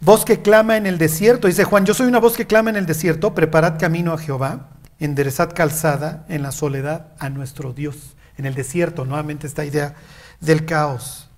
[0.00, 1.46] Voz que clama en el desierto.
[1.46, 3.34] Dice Juan, yo soy una voz que clama en el desierto.
[3.34, 4.70] Preparad camino a Jehová.
[4.98, 7.96] Enderezad calzada en la soledad a nuestro Dios.
[8.36, 9.94] En el desierto, nuevamente esta idea
[10.40, 11.28] del caos.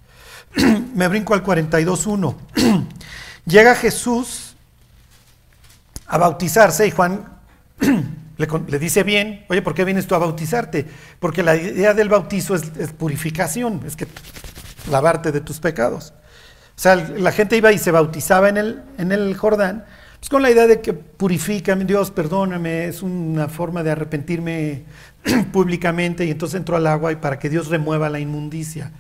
[0.95, 2.35] Me brinco al 42.1.
[3.47, 4.55] Llega Jesús
[6.07, 7.29] a bautizarse y Juan
[8.37, 10.87] le, dice bien, oye, ¿por qué vienes tú a bautizarte?
[11.21, 12.65] Porque la idea del bautizo es,
[12.99, 14.07] purificación, es que
[14.91, 16.15] lavarte de tus pecados.
[16.77, 19.85] O sea, la gente iba y se bautizaba en el, en el Jordán,
[20.19, 24.83] pues con la idea de que purifícame, Dios, perdóname, es una forma de arrepentirme
[25.53, 28.91] públicamente y entonces entró al agua y para que Dios remueva la inmundicia.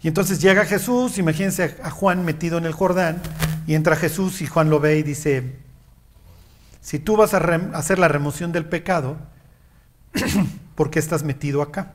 [0.00, 3.20] Y entonces llega Jesús, imagínense a Juan metido en el Jordán,
[3.66, 5.56] y entra Jesús y Juan lo ve y dice,
[6.88, 7.38] si tú vas a
[7.74, 9.18] hacer la remoción del pecado,
[10.74, 11.92] ¿por qué estás metido acá?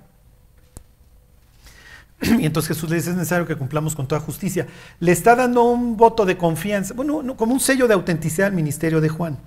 [2.21, 4.67] Y entonces Jesús le dice, es necesario que cumplamos con toda justicia.
[4.99, 8.53] Le está dando un voto de confianza, bueno, no, como un sello de autenticidad al
[8.53, 9.39] ministerio de Juan.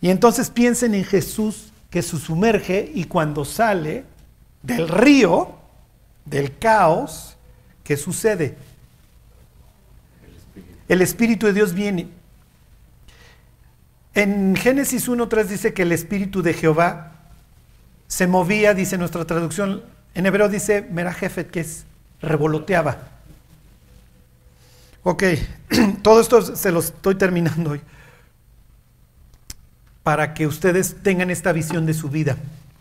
[0.00, 4.06] Y entonces piensen en Jesús que se sumerge y cuando sale
[4.62, 5.54] del río,
[6.24, 7.36] del caos,
[7.84, 8.56] ¿qué sucede?
[10.88, 12.19] El Espíritu de Dios viene.
[14.20, 17.12] En Génesis 1.3 dice que el Espíritu de Jehová
[18.06, 19.82] se movía, dice nuestra traducción,
[20.14, 21.86] en hebreo dice Merajefet, que es
[22.20, 22.98] revoloteaba.
[25.04, 25.24] Ok,
[26.02, 27.80] todo esto se lo estoy terminando hoy
[30.02, 32.36] para que ustedes tengan esta visión de su vida.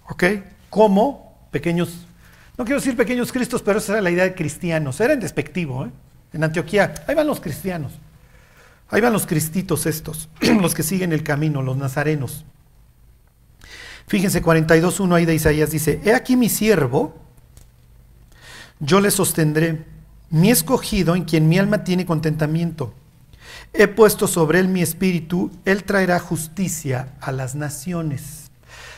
[0.10, 0.26] ¿Ok?
[0.70, 2.06] Como pequeños,
[2.58, 5.00] no quiero decir pequeños cristos, pero esa era la idea de cristianos.
[5.00, 5.90] Era en despectivo, ¿eh?
[6.34, 7.94] En Antioquía, ahí van los cristianos.
[8.90, 10.30] Ahí van los cristitos estos,
[10.62, 12.46] los que siguen el camino, los nazarenos.
[14.08, 17.16] Fíjense, 42.1 ahí de Isaías dice, he aquí mi siervo,
[18.80, 19.86] yo le sostendré,
[20.32, 22.94] mi escogido en quien mi alma tiene contentamiento.
[23.74, 28.50] He puesto sobre él mi espíritu, él traerá justicia a las naciones.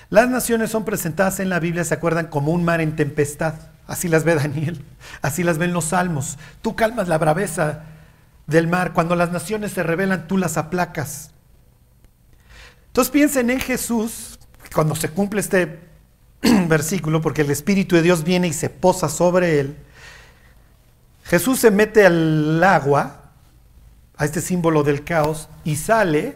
[0.09, 3.55] Las naciones son presentadas en la Biblia, se acuerdan, como un mar en tempestad.
[3.87, 4.81] Así las ve Daniel,
[5.21, 6.37] así las ven los salmos.
[6.61, 7.83] Tú calmas la braveza
[8.47, 8.93] del mar.
[8.93, 11.31] Cuando las naciones se rebelan, tú las aplacas.
[12.87, 14.37] Entonces piensen en Jesús,
[14.73, 15.79] cuando se cumple este
[16.67, 19.77] versículo, porque el Espíritu de Dios viene y se posa sobre él.
[21.23, 23.31] Jesús se mete al agua
[24.17, 26.35] a este símbolo del caos y sale,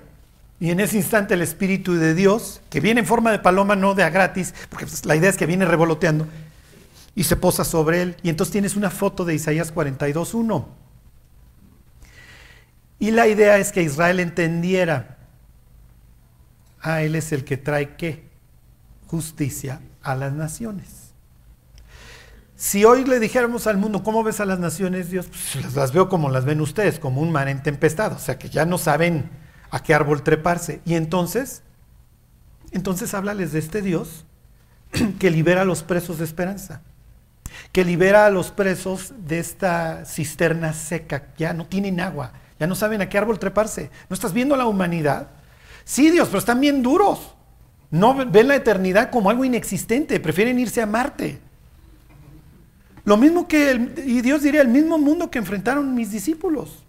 [0.59, 3.93] y en ese instante el Espíritu de Dios, que viene en forma de paloma, no
[3.93, 6.27] de a gratis, porque pues, la idea es que viene revoloteando,
[7.13, 8.15] y se posa sobre él.
[8.23, 10.65] Y entonces tienes una foto de Isaías 42.1.
[12.99, 15.17] Y la idea es que Israel entendiera,
[16.81, 18.29] ah, Él es el que trae qué?
[19.07, 21.05] Justicia a las naciones.
[22.55, 25.27] Si hoy le dijéramos al mundo, ¿cómo ves a las naciones, Dios?
[25.27, 28.49] Pues las veo como las ven ustedes, como un mar en tempestad, o sea que
[28.49, 29.29] ya no saben
[29.71, 30.81] a qué árbol treparse.
[30.85, 31.63] Y entonces,
[32.71, 34.25] entonces háblales de este Dios
[35.19, 36.81] que libera a los presos de esperanza,
[37.73, 42.75] que libera a los presos de esta cisterna seca, ya no tienen agua, ya no
[42.75, 43.89] saben a qué árbol treparse.
[44.09, 45.27] ¿No estás viendo la humanidad?
[45.83, 47.35] Sí, Dios, pero están bien duros.
[47.91, 51.39] No ven la eternidad como algo inexistente, prefieren irse a Marte.
[53.03, 56.83] Lo mismo que, y Dios diría, el mismo mundo que enfrentaron mis discípulos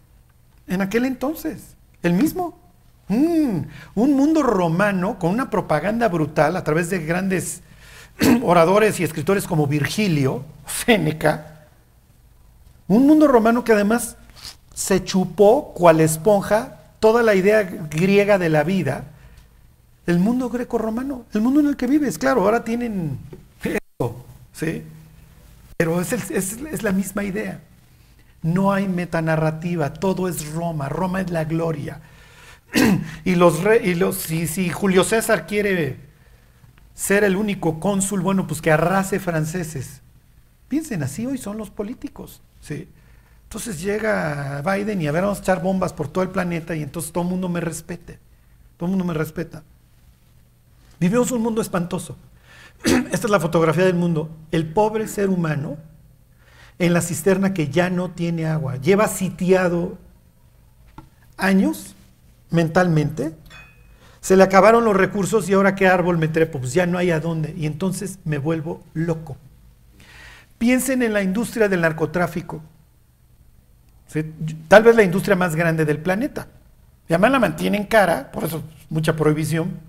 [0.67, 1.77] en aquel entonces.
[2.03, 2.59] El mismo.
[3.09, 3.61] Mm,
[3.95, 7.63] un mundo romano con una propaganda brutal a través de grandes
[8.43, 11.67] oradores y escritores como Virgilio, Séneca.
[12.89, 14.17] Un mundo romano que además
[14.77, 19.05] se chupó cual esponja toda la idea griega de la vida.
[20.07, 23.19] El mundo greco-romano, el mundo en el que vives, claro, ahora tienen
[23.65, 24.23] eso,
[24.53, 24.83] ¿sí?
[25.79, 27.61] Pero es, es, la misma idea.
[28.43, 32.03] No hay metanarrativa, todo es Roma, Roma es la gloria.
[33.25, 35.97] y los, y los si, si, Julio César quiere
[36.95, 40.03] ser el único cónsul, bueno, pues que arrase franceses.
[40.69, 42.43] Piensen así, hoy son los políticos.
[42.61, 42.89] ¿sí?
[43.57, 46.83] Entonces llega Biden y a ver, vamos a echar bombas por todo el planeta y
[46.83, 48.19] entonces todo el mundo me respete.
[48.77, 49.63] Todo el mundo me respeta.
[51.01, 52.19] Vivimos un mundo espantoso.
[52.85, 54.29] Esta es la fotografía del mundo.
[54.51, 55.79] El pobre ser humano
[56.79, 58.77] en la cisterna que ya no tiene agua.
[58.77, 59.97] Lleva sitiado
[61.39, 61.97] años
[62.51, 63.33] mentalmente.
[64.21, 66.59] Se le acabaron los recursos y ahora qué árbol me trepo.
[66.59, 67.55] Pues ya no hay a dónde.
[67.57, 69.39] Y entonces me vuelvo loco.
[70.59, 72.61] Piensen en la industria del narcotráfico.
[74.69, 76.47] Tal vez la industria más grande del planeta.
[77.09, 79.87] Y además la mantienen cara, por eso mucha prohibición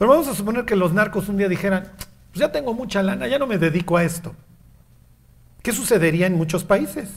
[0.00, 1.82] pero vamos a suponer que los narcos un día dijeran,
[2.30, 4.34] pues ya tengo mucha lana, ya no me dedico a esto.
[5.62, 7.10] ¿Qué sucedería en muchos países?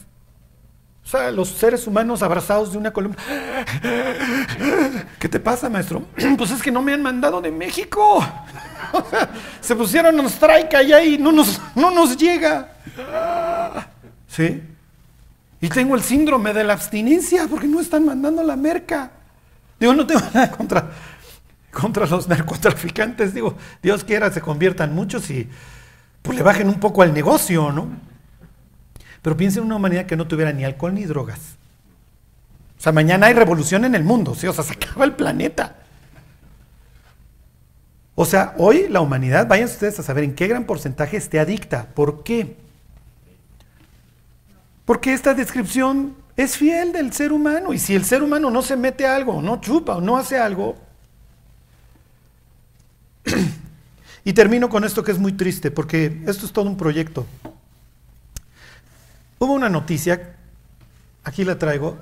[1.01, 3.15] O sea, los seres humanos abrazados de una columna.
[5.17, 6.03] ¿Qué te pasa, maestro?
[6.37, 8.19] Pues es que no me han mandado de México.
[8.91, 9.29] O sea,
[9.61, 12.73] se pusieron un strike allá y no nos, no nos llega.
[14.35, 14.61] ¿Sí?
[15.61, 19.11] Y tengo el síndrome de la abstinencia porque no están mandando la merca.
[19.79, 20.89] Digo, no tengo nada contra
[21.71, 23.33] contra los narcotraficantes.
[23.33, 25.49] Digo, Dios quiera se conviertan muchos y
[26.21, 27.89] pues le bajen un poco al negocio, ¿no?
[29.21, 31.39] Pero piensen en una humanidad que no tuviera ni alcohol ni drogas.
[32.77, 34.47] O sea, mañana hay revolución en el mundo, ¿sí?
[34.47, 35.77] o sea, se acaba el planeta.
[38.15, 41.87] O sea, hoy la humanidad, vayan ustedes a saber en qué gran porcentaje esté adicta.
[41.95, 42.57] ¿Por qué?
[44.85, 47.73] Porque esta descripción es fiel del ser humano.
[47.73, 50.75] Y si el ser humano no se mete algo, no chupa o no hace algo,
[54.25, 57.25] y termino con esto que es muy triste, porque esto es todo un proyecto.
[59.39, 60.35] Hubo una noticia,
[61.23, 61.99] aquí la traigo,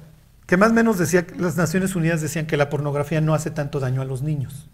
[0.47, 3.79] que más o menos decía, las Naciones Unidas decían que la pornografía no hace tanto
[3.79, 4.67] daño a los niños.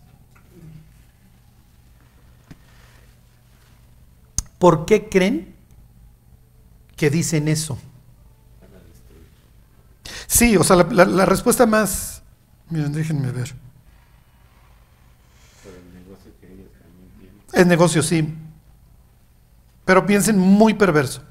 [4.57, 5.57] ¿Por qué creen
[6.97, 7.77] que dicen eso.
[10.27, 12.21] Sí, o sea, la, la- la respuesta más...
[12.69, 13.53] Miren, déjenme ver.
[17.53, 18.33] Es negocio, sí.
[19.85, 21.23] Pero piensen muy perverso.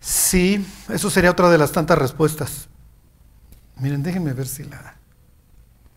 [0.00, 2.68] Sí, eso sería otra de las tantas respuestas.
[3.78, 4.94] Miren, déjenme ver si la...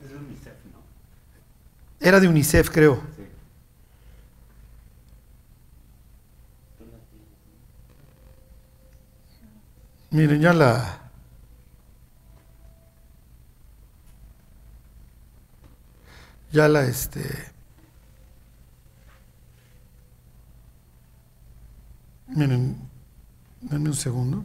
[0.04, 0.80] Es UNICEF, ¿no?
[2.00, 3.02] Era de UNICEF, creo.
[3.18, 3.24] Sí.
[10.12, 11.00] Miren, ya la...
[16.52, 17.22] Ya la, este...
[22.28, 22.78] Miren,
[23.62, 24.44] denme un segundo.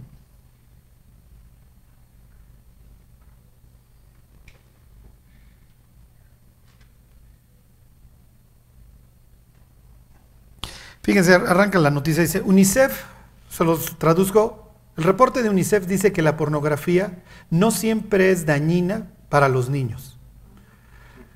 [11.03, 13.05] Fíjense, arranca la noticia, dice, UNICEF,
[13.51, 14.64] se los traduzco,
[14.97, 20.17] el reporte de UNICEF dice que la pornografía no siempre es dañina para los niños.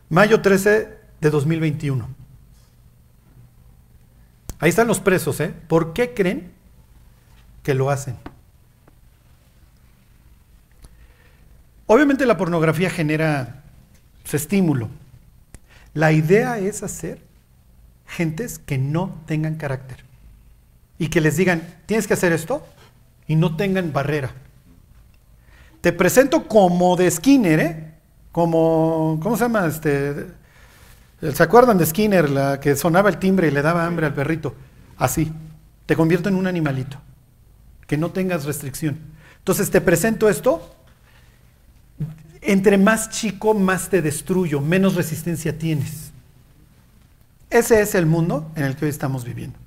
[0.09, 2.09] Mayo 13 de 2021.
[4.61, 5.53] Ahí están los presos, ¿eh?
[5.69, 6.53] ¿Por qué creen
[7.63, 8.17] que lo hacen?
[11.87, 13.63] Obviamente la pornografía genera
[14.25, 14.89] su estímulo.
[15.95, 17.21] La idea es hacer
[18.07, 20.05] gentes que no tengan carácter
[20.99, 22.67] y que les digan, tienes que hacer esto
[23.29, 24.33] y no tengan barrera.
[25.81, 27.95] Te presento como de Skinner, ¿eh?
[28.33, 29.67] Como, ¿cómo se llama?
[29.67, 30.27] Este,
[31.33, 34.55] ¿Se acuerdan de Skinner, la que sonaba el timbre y le daba hambre al perrito?
[34.97, 35.33] Así,
[35.87, 36.99] te convierto en un animalito,
[37.87, 38.99] que no tengas restricción.
[39.39, 40.75] Entonces te presento esto,
[42.41, 46.13] entre más chico, más te destruyo, menos resistencia tienes.
[47.51, 49.59] Ese es el mundo en el que hoy estamos viviendo.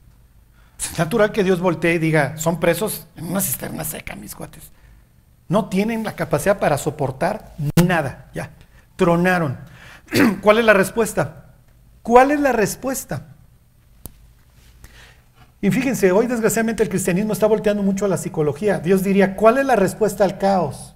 [0.81, 4.71] Es natural que Dios voltee y diga, son presos en una cisterna seca, mis cuates.
[5.47, 7.53] No tienen la capacidad para soportar
[7.85, 8.51] nada, ya.
[8.95, 9.57] Tronaron.
[10.41, 11.53] ¿Cuál es la respuesta?
[12.01, 13.27] ¿Cuál es la respuesta?
[15.61, 18.79] Y fíjense, hoy desgraciadamente el cristianismo está volteando mucho a la psicología.
[18.79, 20.95] Dios diría, ¿cuál es la respuesta al caos?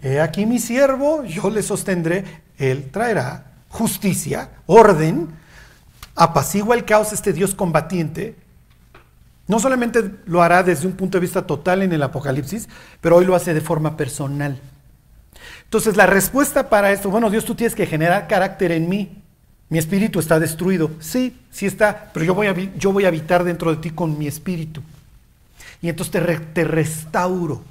[0.00, 2.24] He aquí mi siervo, yo le sostendré,
[2.58, 5.30] él traerá justicia, orden,
[6.14, 8.36] apacigua el caos este Dios combatiente.
[9.52, 12.70] No solamente lo hará desde un punto de vista total en el Apocalipsis,
[13.02, 14.58] pero hoy lo hace de forma personal.
[15.64, 19.22] Entonces la respuesta para esto, bueno, Dios tú tienes que generar carácter en mí.
[19.68, 20.92] Mi espíritu está destruido.
[21.00, 24.18] Sí, sí está, pero yo voy a, yo voy a habitar dentro de ti con
[24.18, 24.80] mi espíritu.
[25.82, 27.62] Y entonces te, te restauro.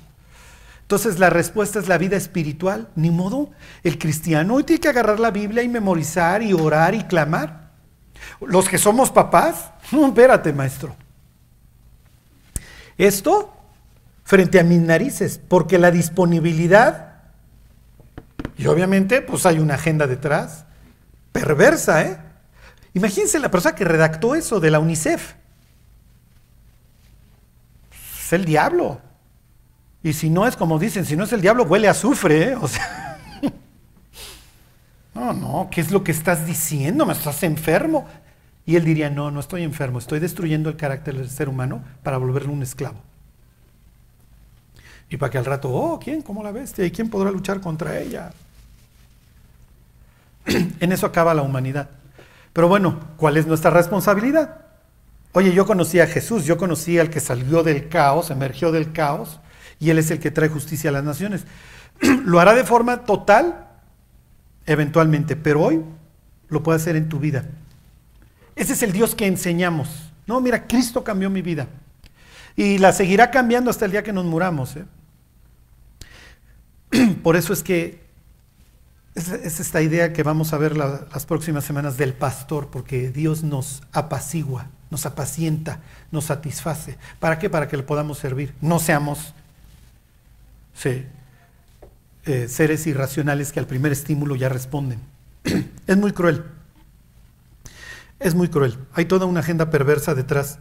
[0.83, 2.89] Entonces la respuesta es la vida espiritual.
[2.95, 3.49] Ni modo.
[3.81, 7.71] El cristiano hoy tiene que agarrar la Biblia y memorizar y orar y clamar.
[8.39, 10.95] Los que somos papás, no, espérate, maestro.
[13.01, 13.51] Esto
[14.23, 17.15] frente a mis narices, porque la disponibilidad,
[18.59, 20.65] y obviamente pues hay una agenda detrás,
[21.31, 22.19] perversa, ¿eh?
[22.93, 25.33] Imagínense la persona que redactó eso de la UNICEF.
[27.91, 29.01] Es el diablo.
[30.03, 32.57] Y si no es como dicen, si no es el diablo, huele a azufre, ¿eh?
[35.15, 37.07] No, no, ¿qué es lo que estás diciendo?
[37.07, 38.07] ¿Me estás enfermo?
[38.65, 42.17] Y él diría, no, no estoy enfermo, estoy destruyendo el carácter del ser humano para
[42.17, 43.01] volverlo un esclavo.
[45.09, 46.21] Y para que al rato, oh, ¿quién?
[46.21, 46.85] ¿Cómo la bestia?
[46.85, 48.31] ¿Y quién podrá luchar contra ella?
[50.45, 51.89] en eso acaba la humanidad.
[52.53, 54.61] Pero bueno, ¿cuál es nuestra responsabilidad?
[55.33, 59.39] Oye, yo conocí a Jesús, yo conocí al que salió del caos, emergió del caos,
[59.79, 61.45] y Él es el que trae justicia a las naciones.
[62.25, 63.67] Lo hará de forma total,
[64.65, 65.81] eventualmente, pero hoy
[66.49, 67.45] lo puede hacer en tu vida.
[68.55, 69.89] Ese es el Dios que enseñamos.
[70.27, 71.67] No, mira, Cristo cambió mi vida.
[72.55, 74.75] Y la seguirá cambiando hasta el día que nos muramos.
[74.75, 74.85] ¿eh?
[77.23, 78.01] Por eso es que
[79.15, 83.09] es, es esta idea que vamos a ver la- las próximas semanas del pastor, porque
[83.11, 85.79] Dios nos apacigua, nos apacienta,
[86.11, 86.97] nos satisface.
[87.19, 87.49] ¿Para qué?
[87.49, 88.53] Para que le podamos servir.
[88.61, 89.33] No seamos
[92.25, 94.99] eh, seres irracionales que al primer estímulo ya responden.
[95.87, 96.43] es muy cruel.
[98.21, 98.77] Es muy cruel.
[98.93, 100.59] Hay toda una agenda perversa detrás.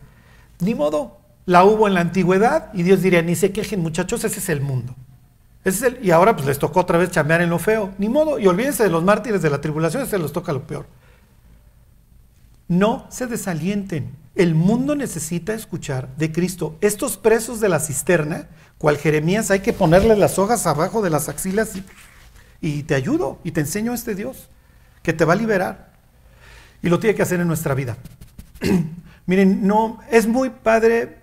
[0.60, 1.18] Ni modo.
[1.46, 4.60] La hubo en la antigüedad y Dios diría, ni se quejen muchachos, ese es el
[4.60, 4.94] mundo.
[5.64, 7.92] Ese es el- y ahora pues les tocó otra vez chambear en lo feo.
[7.98, 8.38] Ni modo.
[8.38, 10.86] Y olvídense de los mártires de la tribulación, se les toca lo peor.
[12.68, 14.14] No se desalienten.
[14.36, 16.76] El mundo necesita escuchar de Cristo.
[16.80, 21.28] Estos presos de la cisterna, cual Jeremías, hay que ponerles las hojas abajo de las
[21.28, 21.84] axilas y,
[22.60, 24.48] y te ayudo y te enseño a este Dios
[25.02, 25.89] que te va a liberar.
[26.82, 27.96] Y lo tiene que hacer en nuestra vida.
[29.26, 31.18] Miren, no, es muy padre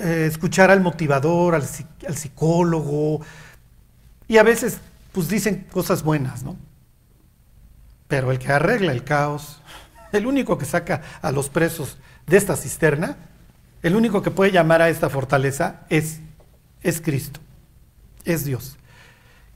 [0.00, 1.64] eh, escuchar al motivador, al,
[2.06, 3.20] al psicólogo,
[4.28, 4.78] y a veces
[5.12, 6.56] pues dicen cosas buenas, ¿no?
[8.06, 9.60] Pero el que arregla el caos,
[10.12, 13.16] el único que saca a los presos de esta cisterna,
[13.82, 16.20] el único que puede llamar a esta fortaleza es,
[16.82, 17.40] es Cristo,
[18.24, 18.76] es Dios,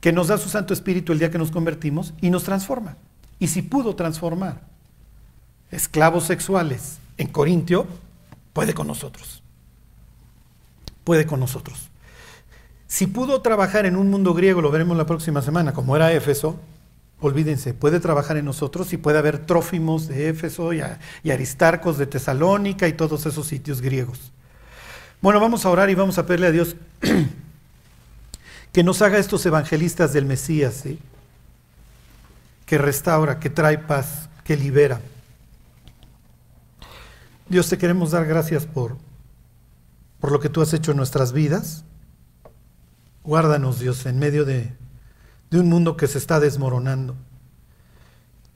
[0.01, 2.97] que nos da su Santo Espíritu el día que nos convertimos y nos transforma.
[3.39, 4.72] Y si pudo transformar
[5.73, 7.87] esclavos sexuales en Corintio,
[8.53, 9.41] puede con nosotros.
[11.03, 11.89] Puede con nosotros.
[12.87, 16.59] Si pudo trabajar en un mundo griego, lo veremos la próxima semana, como era Éfeso,
[17.19, 20.81] olvídense, puede trabajar en nosotros y puede haber trófimos de Éfeso y,
[21.31, 24.31] aristarcos de Tesalónica y todos esos sitios griegos.
[25.21, 26.75] Bueno, vamos a orar y vamos a pedirle a Dios
[28.73, 30.99] que nos haga estos evangelistas del Mesías, ¿sí?
[32.65, 34.99] que restaura, que trae paz, que libera.
[37.49, 38.97] Dios, te queremos dar gracias por,
[40.19, 41.85] por lo que tú has hecho en nuestras vidas.
[43.23, 44.73] Guárdanos, Dios, en medio de,
[45.49, 47.15] de un mundo que se está desmoronando.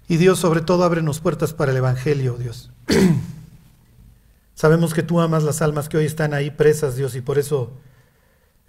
[0.08, 2.72] Y Dios, sobre todo, ábrenos puertas para el Evangelio, Dios.
[4.56, 7.74] Sabemos que tú amas las almas que hoy están ahí presas, Dios, y por eso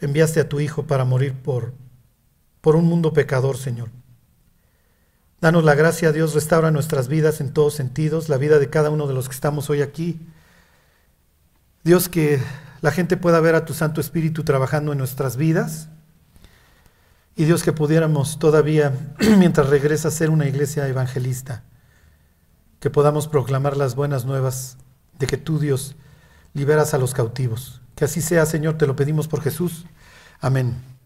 [0.00, 1.72] enviaste a tu Hijo para morir por,
[2.60, 3.88] por un mundo pecador, Señor.
[5.40, 9.06] Danos la gracia, Dios, restaura nuestras vidas en todos sentidos, la vida de cada uno
[9.06, 10.19] de los que estamos hoy aquí.
[11.85, 12.40] Dios, que
[12.81, 15.89] la gente pueda ver a tu Santo Espíritu trabajando en nuestras vidas.
[17.36, 18.93] Y Dios, que pudiéramos todavía,
[19.39, 21.62] mientras regresa, ser una iglesia evangelista.
[22.81, 24.77] Que podamos proclamar las buenas nuevas
[25.20, 25.94] de que tú, Dios,
[26.52, 27.81] liberas a los cautivos.
[27.94, 29.86] Que así sea, Señor, te lo pedimos por Jesús.
[30.40, 30.97] Amén.